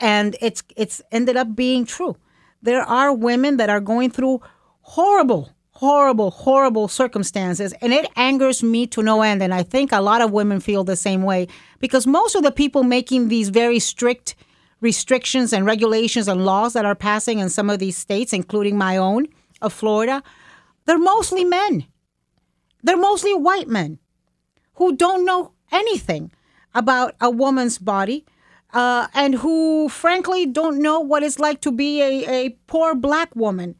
and 0.00 0.36
it's 0.40 0.62
it's 0.76 1.00
ended 1.12 1.36
up 1.36 1.54
being 1.54 1.84
true. 1.84 2.16
There 2.62 2.82
are 2.82 3.14
women 3.14 3.56
that 3.56 3.70
are 3.70 3.80
going 3.80 4.10
through 4.10 4.40
horrible, 4.82 5.50
horrible, 5.70 6.30
horrible 6.30 6.88
circumstances, 6.88 7.72
and 7.80 7.92
it 7.92 8.10
angers 8.16 8.62
me 8.62 8.86
to 8.88 9.02
no 9.02 9.22
end. 9.22 9.42
And 9.42 9.54
I 9.54 9.62
think 9.62 9.92
a 9.92 10.00
lot 10.00 10.20
of 10.20 10.32
women 10.32 10.60
feel 10.60 10.84
the 10.84 10.96
same 10.96 11.22
way 11.22 11.46
because 11.78 12.06
most 12.06 12.34
of 12.34 12.42
the 12.42 12.52
people 12.52 12.82
making 12.82 13.28
these 13.28 13.48
very 13.48 13.78
strict 13.78 14.34
restrictions 14.80 15.52
and 15.52 15.64
regulations 15.64 16.26
and 16.26 16.44
laws 16.44 16.72
that 16.72 16.84
are 16.84 16.94
passing 16.94 17.38
in 17.38 17.48
some 17.48 17.70
of 17.70 17.78
these 17.78 17.96
states, 17.96 18.32
including 18.32 18.76
my 18.76 18.96
own 18.96 19.28
of 19.62 19.72
Florida, 19.72 20.22
they're 20.86 20.98
mostly 20.98 21.44
men. 21.44 21.86
They're 22.82 22.96
mostly 22.96 23.34
white 23.34 23.68
men 23.68 23.98
who 24.74 24.96
don't 24.96 25.24
know 25.24 25.52
anything 25.72 26.30
about 26.74 27.14
a 27.20 27.30
woman's 27.30 27.78
body 27.78 28.24
uh, 28.72 29.08
and 29.14 29.34
who, 29.36 29.88
frankly, 29.88 30.46
don't 30.46 30.80
know 30.80 31.00
what 31.00 31.22
it's 31.22 31.38
like 31.38 31.60
to 31.62 31.72
be 31.72 32.00
a, 32.00 32.28
a 32.28 32.50
poor 32.66 32.94
black 32.94 33.34
woman 33.34 33.74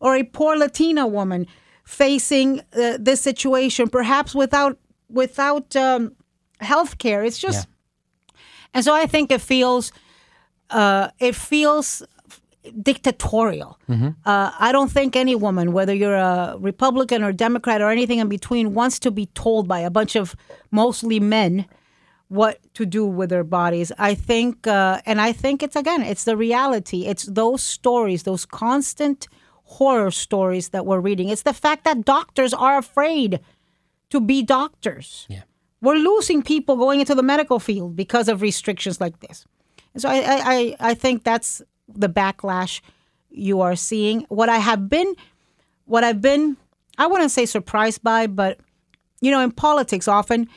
or 0.00 0.14
a 0.16 0.22
poor 0.22 0.56
Latina 0.56 1.06
woman 1.06 1.46
facing 1.84 2.60
uh, 2.76 2.96
this 2.98 3.20
situation, 3.20 3.88
perhaps 3.88 4.34
without 4.34 4.78
without 5.08 5.74
um, 5.76 6.12
health 6.60 6.98
care. 6.98 7.24
It's 7.24 7.38
just, 7.38 7.68
and 8.72 8.84
so 8.84 8.94
I 8.94 9.06
think 9.06 9.30
it 9.30 9.40
feels 9.40 9.92
uh, 10.70 11.08
it 11.18 11.34
feels 11.34 12.02
dictatorial. 12.82 13.78
Uh, 14.24 14.50
I 14.58 14.72
don't 14.72 14.90
think 14.90 15.16
any 15.16 15.34
woman, 15.34 15.72
whether 15.72 15.94
you're 15.94 16.14
a 16.14 16.56
Republican 16.58 17.22
or 17.22 17.32
Democrat 17.32 17.80
or 17.80 17.90
anything 17.90 18.18
in 18.18 18.28
between, 18.28 18.74
wants 18.74 18.98
to 19.00 19.10
be 19.10 19.26
told 19.26 19.68
by 19.68 19.80
a 19.80 19.90
bunch 19.90 20.16
of 20.16 20.34
mostly 20.70 21.20
men 21.20 21.66
what 22.28 22.58
to 22.74 22.86
do 22.86 23.06
with 23.06 23.30
their 23.30 23.44
bodies. 23.44 23.92
I 23.98 24.14
think, 24.14 24.66
uh, 24.66 25.00
and 25.06 25.20
I 25.20 25.32
think 25.32 25.62
it's 25.62 25.76
again, 25.76 26.02
it's 26.02 26.24
the 26.24 26.36
reality. 26.36 27.06
It's 27.06 27.24
those 27.24 27.62
stories, 27.62 28.22
those 28.22 28.46
constant 28.46 29.28
horror 29.64 30.10
stories 30.10 30.70
that 30.70 30.86
we're 30.86 31.00
reading. 31.00 31.28
It's 31.28 31.42
the 31.42 31.52
fact 31.52 31.84
that 31.84 32.04
doctors 32.04 32.54
are 32.54 32.78
afraid 32.78 33.40
to 34.10 34.20
be 34.20 34.42
doctors. 34.42 35.26
Yeah. 35.28 35.42
We're 35.80 35.96
losing 35.96 36.42
people 36.42 36.76
going 36.76 37.00
into 37.00 37.14
the 37.14 37.22
medical 37.22 37.58
field 37.58 37.94
because 37.94 38.28
of 38.28 38.40
restrictions 38.40 39.00
like 39.00 39.20
this. 39.20 39.44
And 39.92 40.02
so 40.02 40.08
I, 40.08 40.16
I, 40.16 40.40
I, 40.44 40.76
I 40.80 40.94
think 40.94 41.24
that's 41.24 41.62
the 41.88 42.08
backlash 42.08 42.80
you 43.30 43.60
are 43.60 43.76
seeing. 43.76 44.26
What 44.28 44.48
I 44.48 44.58
have 44.58 44.88
been, 44.88 45.14
what 45.86 46.04
I've 46.04 46.20
been, 46.20 46.56
I 46.98 47.06
wouldn't 47.06 47.30
say 47.30 47.46
surprised 47.46 48.02
by, 48.02 48.26
but 48.26 48.58
you 49.20 49.30
know, 49.30 49.40
in 49.40 49.50
politics, 49.50 50.06
often 50.06 50.48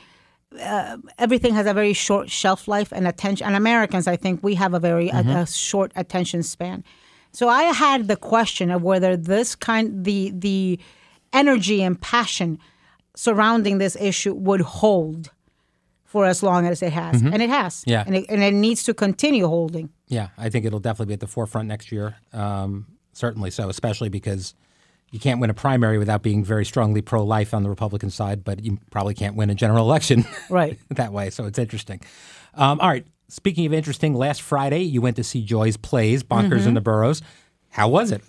uh, 0.60 0.98
everything 1.18 1.54
has 1.54 1.66
a 1.66 1.74
very 1.74 1.92
short 1.92 2.30
shelf 2.30 2.68
life 2.68 2.92
and 2.92 3.06
attention. 3.06 3.46
And 3.46 3.56
Americans, 3.56 4.06
I 4.06 4.16
think, 4.16 4.42
we 4.42 4.54
have 4.54 4.74
a 4.74 4.78
very 4.80 5.08
a, 5.08 5.20
a 5.20 5.46
short 5.46 5.92
attention 5.96 6.42
span. 6.42 6.84
So 7.32 7.48
I 7.48 7.64
had 7.64 8.08
the 8.08 8.16
question 8.16 8.70
of 8.70 8.82
whether 8.82 9.16
this 9.16 9.54
kind, 9.54 10.04
the 10.04 10.32
the 10.34 10.78
energy 11.32 11.82
and 11.82 12.00
passion 12.00 12.58
surrounding 13.14 13.78
this 13.78 13.96
issue 14.00 14.32
would 14.34 14.60
hold 14.60 15.30
for 16.04 16.24
as 16.24 16.42
long 16.42 16.66
as 16.66 16.82
it 16.82 16.92
has, 16.92 17.20
and 17.20 17.42
it 17.42 17.50
has. 17.50 17.84
Yeah. 17.86 18.04
and 18.06 18.16
it, 18.16 18.26
and 18.30 18.42
it 18.42 18.54
needs 18.54 18.82
to 18.84 18.94
continue 18.94 19.46
holding. 19.46 19.90
Yeah, 20.08 20.28
I 20.36 20.48
think 20.48 20.64
it'll 20.64 20.80
definitely 20.80 21.10
be 21.10 21.14
at 21.14 21.20
the 21.20 21.26
forefront 21.26 21.68
next 21.68 21.92
year. 21.92 22.16
Um, 22.32 22.86
certainly 23.12 23.50
so, 23.50 23.68
especially 23.68 24.08
because 24.08 24.54
you 25.10 25.18
can't 25.18 25.40
win 25.40 25.50
a 25.50 25.54
primary 25.54 25.98
without 25.98 26.22
being 26.22 26.44
very 26.44 26.64
strongly 26.64 27.00
pro-life 27.00 27.54
on 27.54 27.62
the 27.62 27.68
Republican 27.68 28.10
side, 28.10 28.44
but 28.44 28.62
you 28.64 28.78
probably 28.90 29.14
can't 29.14 29.36
win 29.36 29.50
a 29.50 29.54
general 29.54 29.84
election 29.88 30.24
Right. 30.50 30.78
that 30.90 31.12
way. 31.12 31.30
So 31.30 31.44
it's 31.46 31.58
interesting. 31.58 32.00
Um, 32.54 32.80
all 32.80 32.88
right. 32.88 33.06
Speaking 33.28 33.66
of 33.66 33.74
interesting, 33.74 34.14
last 34.14 34.40
Friday 34.40 34.80
you 34.82 35.02
went 35.02 35.16
to 35.16 35.24
see 35.24 35.42
Joy's 35.42 35.76
plays, 35.76 36.22
Bonkers 36.22 36.66
in 36.66 36.72
the 36.74 36.80
Boroughs. 36.80 37.20
How 37.70 37.88
was 37.88 38.10
it? 38.10 38.22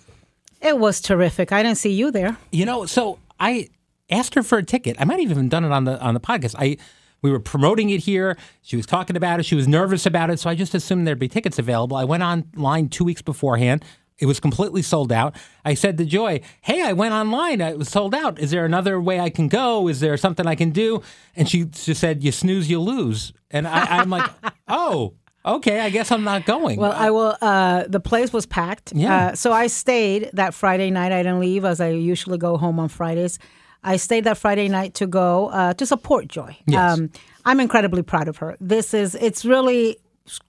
It 0.60 0.78
was 0.78 1.00
terrific. 1.00 1.52
I 1.52 1.62
didn't 1.62 1.78
see 1.78 1.92
you 1.92 2.10
there. 2.10 2.36
You 2.52 2.66
know, 2.66 2.84
so 2.84 3.18
I 3.38 3.70
asked 4.10 4.34
her 4.34 4.42
for 4.42 4.58
a 4.58 4.62
ticket. 4.62 4.96
I 5.00 5.04
might 5.06 5.18
have 5.20 5.30
even 5.30 5.48
done 5.48 5.64
it 5.64 5.72
on 5.72 5.84
the 5.84 5.98
on 6.00 6.12
the 6.12 6.20
podcast. 6.20 6.54
I 6.58 6.76
we 7.22 7.30
were 7.30 7.40
promoting 7.40 7.90
it 7.90 8.00
here. 8.00 8.36
She 8.62 8.76
was 8.76 8.86
talking 8.86 9.16
about 9.16 9.40
it. 9.40 9.44
She 9.44 9.54
was 9.54 9.68
nervous 9.68 10.06
about 10.06 10.30
it, 10.30 10.40
so 10.40 10.50
I 10.50 10.54
just 10.54 10.74
assumed 10.74 11.06
there'd 11.06 11.18
be 11.18 11.28
tickets 11.28 11.58
available. 11.58 11.96
I 11.96 12.04
went 12.04 12.22
online 12.22 12.88
two 12.88 13.04
weeks 13.04 13.22
beforehand. 13.22 13.84
It 14.18 14.26
was 14.26 14.38
completely 14.38 14.82
sold 14.82 15.12
out. 15.12 15.34
I 15.64 15.72
said 15.74 15.96
to 15.98 16.04
Joy, 16.04 16.40
"Hey, 16.60 16.82
I 16.82 16.92
went 16.92 17.14
online. 17.14 17.60
It 17.62 17.78
was 17.78 17.88
sold 17.88 18.14
out. 18.14 18.38
Is 18.38 18.50
there 18.50 18.66
another 18.66 19.00
way 19.00 19.18
I 19.18 19.30
can 19.30 19.48
go? 19.48 19.88
Is 19.88 20.00
there 20.00 20.16
something 20.18 20.46
I 20.46 20.54
can 20.54 20.70
do?" 20.70 21.02
And 21.34 21.48
she 21.48 21.64
just 21.64 22.00
said, 22.00 22.22
"You 22.22 22.30
snooze, 22.30 22.68
you 22.68 22.80
lose." 22.80 23.32
And 23.50 23.66
I, 23.66 23.98
I'm 23.98 24.10
like, 24.10 24.30
"Oh, 24.68 25.14
okay. 25.46 25.80
I 25.80 25.88
guess 25.88 26.12
I'm 26.12 26.22
not 26.22 26.44
going." 26.44 26.78
Well, 26.78 26.92
I 26.92 27.10
will. 27.10 27.34
Uh, 27.40 27.84
the 27.88 28.00
place 28.00 28.30
was 28.30 28.44
packed. 28.44 28.92
Yeah. 28.94 29.28
Uh, 29.28 29.34
so 29.34 29.52
I 29.52 29.68
stayed 29.68 30.28
that 30.34 30.52
Friday 30.52 30.90
night. 30.90 31.12
I 31.12 31.22
didn't 31.22 31.40
leave 31.40 31.64
as 31.64 31.80
I 31.80 31.88
usually 31.88 32.36
go 32.36 32.58
home 32.58 32.78
on 32.78 32.90
Fridays. 32.90 33.38
I 33.82 33.96
stayed 33.96 34.24
that 34.24 34.36
Friday 34.38 34.68
night 34.68 34.94
to 34.94 35.06
go 35.06 35.48
uh, 35.48 35.74
to 35.74 35.86
support 35.86 36.28
Joy. 36.28 36.56
Yes. 36.66 37.00
I'm 37.46 37.60
incredibly 37.60 38.02
proud 38.02 38.28
of 38.28 38.36
her. 38.38 38.56
This 38.60 38.92
is. 38.92 39.14
It's 39.14 39.44
really 39.44 39.96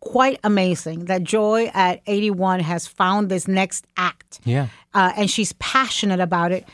quite 0.01 0.39
amazing 0.43 1.05
that 1.05 1.23
Joy 1.23 1.71
at 1.73 2.01
81 2.05 2.59
has 2.59 2.85
found 2.87 3.29
this 3.29 3.47
next 3.47 3.87
act. 3.97 4.39
Yeah. 4.43 4.67
Uh, 4.93 5.13
and 5.15 5.29
she's 5.31 5.53
passionate 5.53 6.19
about 6.19 6.51
it. 6.51 6.67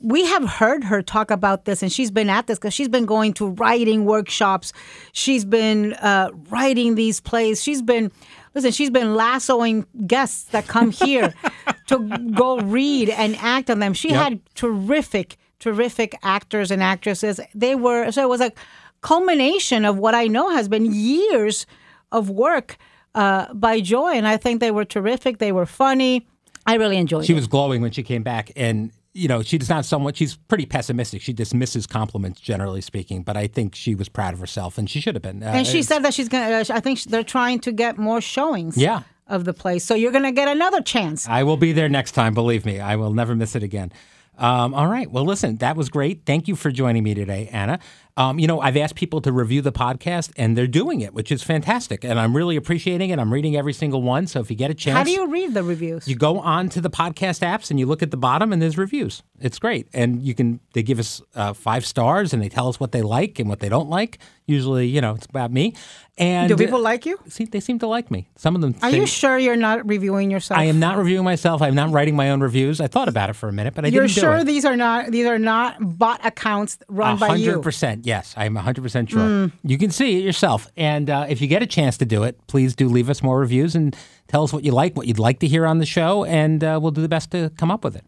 We 0.00 0.24
have 0.26 0.44
heard 0.48 0.84
her 0.84 1.02
talk 1.02 1.30
about 1.30 1.64
this, 1.64 1.82
and 1.82 1.90
she's 1.90 2.10
been 2.10 2.30
at 2.30 2.46
this 2.46 2.58
because 2.58 2.72
she's 2.74 2.88
been 2.88 3.06
going 3.06 3.32
to 3.34 3.48
writing 3.48 4.04
workshops. 4.04 4.72
She's 5.12 5.44
been 5.44 5.94
uh, 5.94 6.30
writing 6.50 6.94
these 6.94 7.18
plays. 7.20 7.62
She's 7.62 7.82
been, 7.82 8.12
listen, 8.54 8.72
she's 8.72 8.90
been 8.90 9.14
lassoing 9.16 9.86
guests 10.06 10.44
that 10.52 10.66
come 10.68 10.90
here 10.90 11.34
to 11.88 11.98
go 12.34 12.58
read 12.60 13.08
and 13.10 13.36
act 13.36 13.70
on 13.70 13.78
them. 13.80 13.94
She 13.94 14.10
Yep. 14.10 14.22
had 14.22 14.40
terrific, 14.54 15.38
terrific 15.58 16.16
actors 16.22 16.70
and 16.70 16.82
actresses. 16.82 17.40
They 17.54 17.74
were, 17.74 18.10
so 18.10 18.22
it 18.22 18.28
was 18.28 18.40
a 18.40 18.52
culmination 19.00 19.84
of 19.84 19.98
what 19.98 20.14
I 20.14 20.26
know 20.26 20.50
has 20.50 20.68
been 20.68 20.92
years 20.92 21.66
of 22.12 22.30
work 22.30 22.76
uh, 23.14 23.52
by 23.54 23.80
Joy, 23.80 24.12
and 24.12 24.26
I 24.28 24.36
think 24.36 24.60
they 24.60 24.70
were 24.70 24.84
terrific. 24.84 25.38
They 25.38 25.52
were 25.52 25.66
funny. 25.66 26.26
I 26.66 26.74
really 26.74 26.96
enjoyed 26.96 27.24
it. 27.24 27.26
She 27.26 27.32
it. 27.32 27.36
was 27.36 27.46
glowing 27.46 27.80
when 27.80 27.90
she 27.90 28.02
came 28.02 28.22
back, 28.22 28.50
and 28.56 28.92
you 29.14 29.28
know 29.28 29.42
she's 29.42 29.68
not 29.70 29.84
someone. 29.84 30.12
She's 30.12 30.36
pretty 30.36 30.66
pessimistic. 30.66 31.22
She 31.22 31.32
dismisses 31.32 31.86
compliments, 31.86 32.40
generally 32.40 32.80
speaking. 32.80 33.22
But 33.22 33.36
I 33.36 33.46
think 33.46 33.74
she 33.74 33.94
was 33.94 34.08
proud 34.08 34.34
of 34.34 34.40
herself, 34.40 34.76
and 34.76 34.88
she 34.90 35.00
should 35.00 35.14
have 35.14 35.22
been. 35.22 35.42
Uh, 35.42 35.46
and 35.46 35.66
she 35.66 35.82
said 35.82 36.00
that 36.00 36.12
she's 36.12 36.28
gonna. 36.28 36.56
Uh, 36.56 36.64
I 36.70 36.80
think 36.80 37.02
they're 37.04 37.24
trying 37.24 37.60
to 37.60 37.72
get 37.72 37.98
more 37.98 38.20
showings. 38.20 38.76
Yeah. 38.76 39.02
Of 39.28 39.44
the 39.44 39.52
place, 39.52 39.84
so 39.84 39.96
you're 39.96 40.12
gonna 40.12 40.30
get 40.30 40.46
another 40.46 40.80
chance. 40.80 41.26
I 41.26 41.42
will 41.42 41.56
be 41.56 41.72
there 41.72 41.88
next 41.88 42.12
time. 42.12 42.32
Believe 42.32 42.64
me, 42.64 42.78
I 42.78 42.94
will 42.94 43.12
never 43.12 43.34
miss 43.34 43.56
it 43.56 43.62
again. 43.64 43.92
Um, 44.38 44.74
all 44.74 44.86
right. 44.86 45.10
Well, 45.10 45.24
listen, 45.24 45.56
that 45.56 45.76
was 45.76 45.88
great. 45.88 46.22
Thank 46.26 46.48
you 46.48 46.56
for 46.56 46.70
joining 46.70 47.02
me 47.02 47.14
today, 47.14 47.48
Ana. 47.52 47.78
Um, 48.18 48.38
you 48.38 48.46
know, 48.46 48.60
I've 48.60 48.76
asked 48.78 48.94
people 48.94 49.20
to 49.20 49.30
review 49.32 49.60
the 49.60 49.72
podcast, 49.72 50.30
and 50.36 50.56
they're 50.56 50.66
doing 50.66 51.02
it, 51.02 51.12
which 51.12 51.30
is 51.30 51.42
fantastic, 51.42 52.02
and 52.02 52.18
I'm 52.18 52.34
really 52.34 52.56
appreciating 52.56 53.10
it. 53.10 53.18
I'm 53.18 53.32
reading 53.32 53.56
every 53.56 53.74
single 53.74 54.00
one. 54.00 54.26
So 54.26 54.40
if 54.40 54.50
you 54.50 54.56
get 54.56 54.70
a 54.70 54.74
chance, 54.74 54.96
How 54.96 55.04
do 55.04 55.10
you 55.10 55.26
read 55.30 55.52
the 55.52 55.62
reviews? 55.62 56.08
You 56.08 56.16
go 56.16 56.38
on 56.38 56.70
to 56.70 56.80
the 56.80 56.88
podcast 56.90 57.40
apps 57.46 57.70
and 57.70 57.78
you 57.78 57.84
look 57.86 58.02
at 58.02 58.10
the 58.10 58.16
bottom 58.16 58.52
and 58.52 58.62
there's 58.62 58.78
reviews. 58.78 59.22
It's 59.38 59.58
great. 59.58 59.86
And 59.92 60.22
you 60.22 60.34
can, 60.34 60.60
they 60.72 60.82
give 60.82 60.98
us 60.98 61.20
uh, 61.34 61.52
five 61.52 61.84
stars 61.84 62.32
and 62.32 62.42
they 62.42 62.48
tell 62.48 62.68
us 62.68 62.80
what 62.80 62.92
they 62.92 63.02
like 63.02 63.38
and 63.38 63.50
what 63.50 63.60
they 63.60 63.68
don't 63.68 63.90
like. 63.90 64.18
Usually, 64.46 64.86
you 64.86 65.00
know, 65.00 65.14
it's 65.16 65.26
about 65.26 65.50
me. 65.52 65.74
And 66.16 66.48
Do 66.48 66.56
people 66.56 66.80
like 66.80 67.04
you? 67.04 67.18
see, 67.28 67.44
they 67.44 67.60
seem 67.60 67.78
to 67.80 67.86
like 67.86 68.10
me. 68.10 68.28
Some 68.36 68.54
of 68.54 68.62
them. 68.62 68.74
Are 68.80 68.88
you 68.88 69.04
sure 69.06 69.36
you're 69.38 69.56
not 69.56 69.86
reviewing 69.86 70.30
yourself? 70.30 70.58
I 70.58 70.64
am 70.64 70.78
not 70.78 70.96
reviewing 70.96 71.24
myself. 71.24 71.60
I'm 71.60 71.74
not 71.74 71.90
writing 71.90 72.16
my 72.16 72.30
own 72.30 72.40
reviews. 72.40 72.80
I 72.80 72.86
thought 72.86 73.08
about 73.08 73.28
it 73.28 73.34
for 73.34 73.48
a 73.48 73.52
minute, 73.52 73.74
but 73.74 73.84
I 73.84 73.88
You're 73.88 74.04
didn't 74.04 74.12
sure 74.14 74.36
do 74.36 74.42
it. 74.42 74.44
these 74.46 74.64
are 74.64 74.76
not 74.76 75.10
these 75.10 75.26
are 75.26 75.38
not 75.38 75.98
bot 75.98 76.24
accounts 76.24 76.78
run 76.88 77.18
by 77.18 77.34
you? 77.34 77.50
Hundred 77.50 77.62
percent. 77.62 78.05
Yes, 78.06 78.34
I'm 78.36 78.54
hundred 78.54 78.82
percent 78.82 79.10
sure. 79.10 79.50
You 79.64 79.78
can 79.78 79.90
see 79.90 80.18
it 80.18 80.22
yourself, 80.24 80.68
and 80.76 81.10
uh, 81.10 81.26
if 81.28 81.40
you 81.40 81.48
get 81.48 81.60
a 81.62 81.66
chance 81.66 81.98
to 81.98 82.04
do 82.04 82.22
it, 82.22 82.38
please 82.46 82.76
do 82.76 82.88
leave 82.88 83.10
us 83.10 83.20
more 83.20 83.40
reviews 83.40 83.74
and 83.74 83.96
tell 84.28 84.44
us 84.44 84.52
what 84.52 84.62
you 84.62 84.70
like, 84.70 84.94
what 84.96 85.08
you'd 85.08 85.18
like 85.18 85.40
to 85.40 85.48
hear 85.48 85.66
on 85.66 85.78
the 85.78 85.86
show, 85.86 86.24
and 86.24 86.62
uh, 86.62 86.78
we'll 86.80 86.92
do 86.92 87.02
the 87.02 87.08
best 87.08 87.32
to 87.32 87.50
come 87.56 87.68
up 87.68 87.82
with 87.82 87.96
it. 87.96 88.04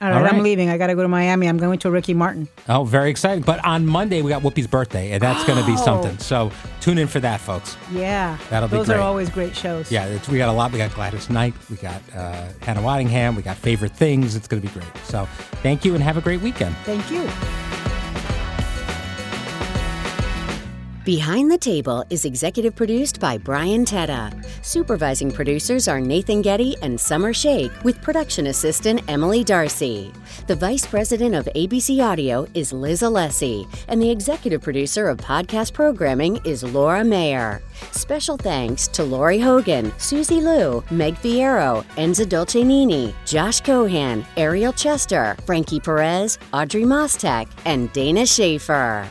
All 0.00 0.08
right, 0.08 0.16
All 0.16 0.22
right. 0.24 0.32
I'm 0.32 0.42
leaving. 0.42 0.70
I 0.70 0.78
got 0.78 0.86
to 0.86 0.94
go 0.94 1.02
to 1.02 1.08
Miami. 1.08 1.48
I'm 1.48 1.58
going 1.58 1.78
to 1.80 1.90
Ricky 1.90 2.14
Martin. 2.14 2.48
Oh, 2.66 2.84
very 2.84 3.10
exciting! 3.10 3.44
But 3.44 3.62
on 3.62 3.84
Monday 3.86 4.22
we 4.22 4.30
got 4.30 4.40
Whoopi's 4.42 4.66
birthday, 4.66 5.12
and 5.12 5.22
that's 5.22 5.44
going 5.44 5.58
to 5.62 5.66
be 5.70 5.76
something. 5.76 6.16
So 6.16 6.50
tune 6.80 6.96
in 6.96 7.06
for 7.06 7.20
that, 7.20 7.38
folks. 7.38 7.76
Yeah, 7.92 8.38
That'll 8.48 8.70
be 8.70 8.78
those 8.78 8.88
are 8.88 9.00
always 9.00 9.28
great 9.28 9.54
shows. 9.54 9.92
Yeah, 9.92 10.06
it's, 10.06 10.30
we 10.30 10.38
got 10.38 10.48
a 10.48 10.52
lot. 10.52 10.72
We 10.72 10.78
got 10.78 10.94
Gladys 10.94 11.28
Knight, 11.28 11.52
we 11.68 11.76
got 11.76 12.00
uh, 12.16 12.48
Hannah 12.62 12.80
Waddingham, 12.80 13.36
we 13.36 13.42
got 13.42 13.58
favorite 13.58 13.92
things. 13.92 14.34
It's 14.34 14.48
going 14.48 14.62
to 14.62 14.66
be 14.66 14.72
great. 14.72 14.96
So 15.04 15.26
thank 15.62 15.84
you, 15.84 15.94
and 15.94 16.02
have 16.02 16.16
a 16.16 16.22
great 16.22 16.40
weekend. 16.40 16.74
Thank 16.86 17.10
you. 17.10 17.28
Behind 21.04 21.50
the 21.50 21.58
Table 21.58 22.04
is 22.10 22.24
executive 22.24 22.76
produced 22.76 23.18
by 23.18 23.36
Brian 23.36 23.84
Teta. 23.84 24.30
Supervising 24.62 25.32
producers 25.32 25.88
are 25.88 26.00
Nathan 26.00 26.42
Getty 26.42 26.76
and 26.80 27.00
Summer 27.00 27.32
Shake, 27.32 27.72
with 27.82 28.00
production 28.00 28.46
assistant 28.46 29.02
Emily 29.08 29.42
Darcy. 29.42 30.12
The 30.46 30.54
vice 30.54 30.86
president 30.86 31.34
of 31.34 31.46
ABC 31.56 32.00
Audio 32.00 32.46
is 32.54 32.72
Liz 32.72 33.02
Alessi, 33.02 33.66
and 33.88 34.00
the 34.00 34.10
executive 34.10 34.62
producer 34.62 35.08
of 35.08 35.18
podcast 35.18 35.72
programming 35.72 36.38
is 36.44 36.62
Laura 36.62 37.02
Mayer. 37.02 37.62
Special 37.90 38.36
thanks 38.36 38.86
to 38.86 39.02
Lori 39.02 39.40
Hogan, 39.40 39.92
Susie 39.98 40.40
Liu, 40.40 40.84
Meg 40.92 41.16
Fierro, 41.16 41.84
Enza 41.96 42.24
Dolcenini, 42.24 43.12
Josh 43.26 43.60
Cohan, 43.60 44.24
Ariel 44.36 44.72
Chester, 44.72 45.36
Frankie 45.46 45.80
Perez, 45.80 46.38
Audrey 46.52 46.84
Mostek, 46.84 47.48
and 47.64 47.92
Dana 47.92 48.24
Schaefer. 48.24 49.10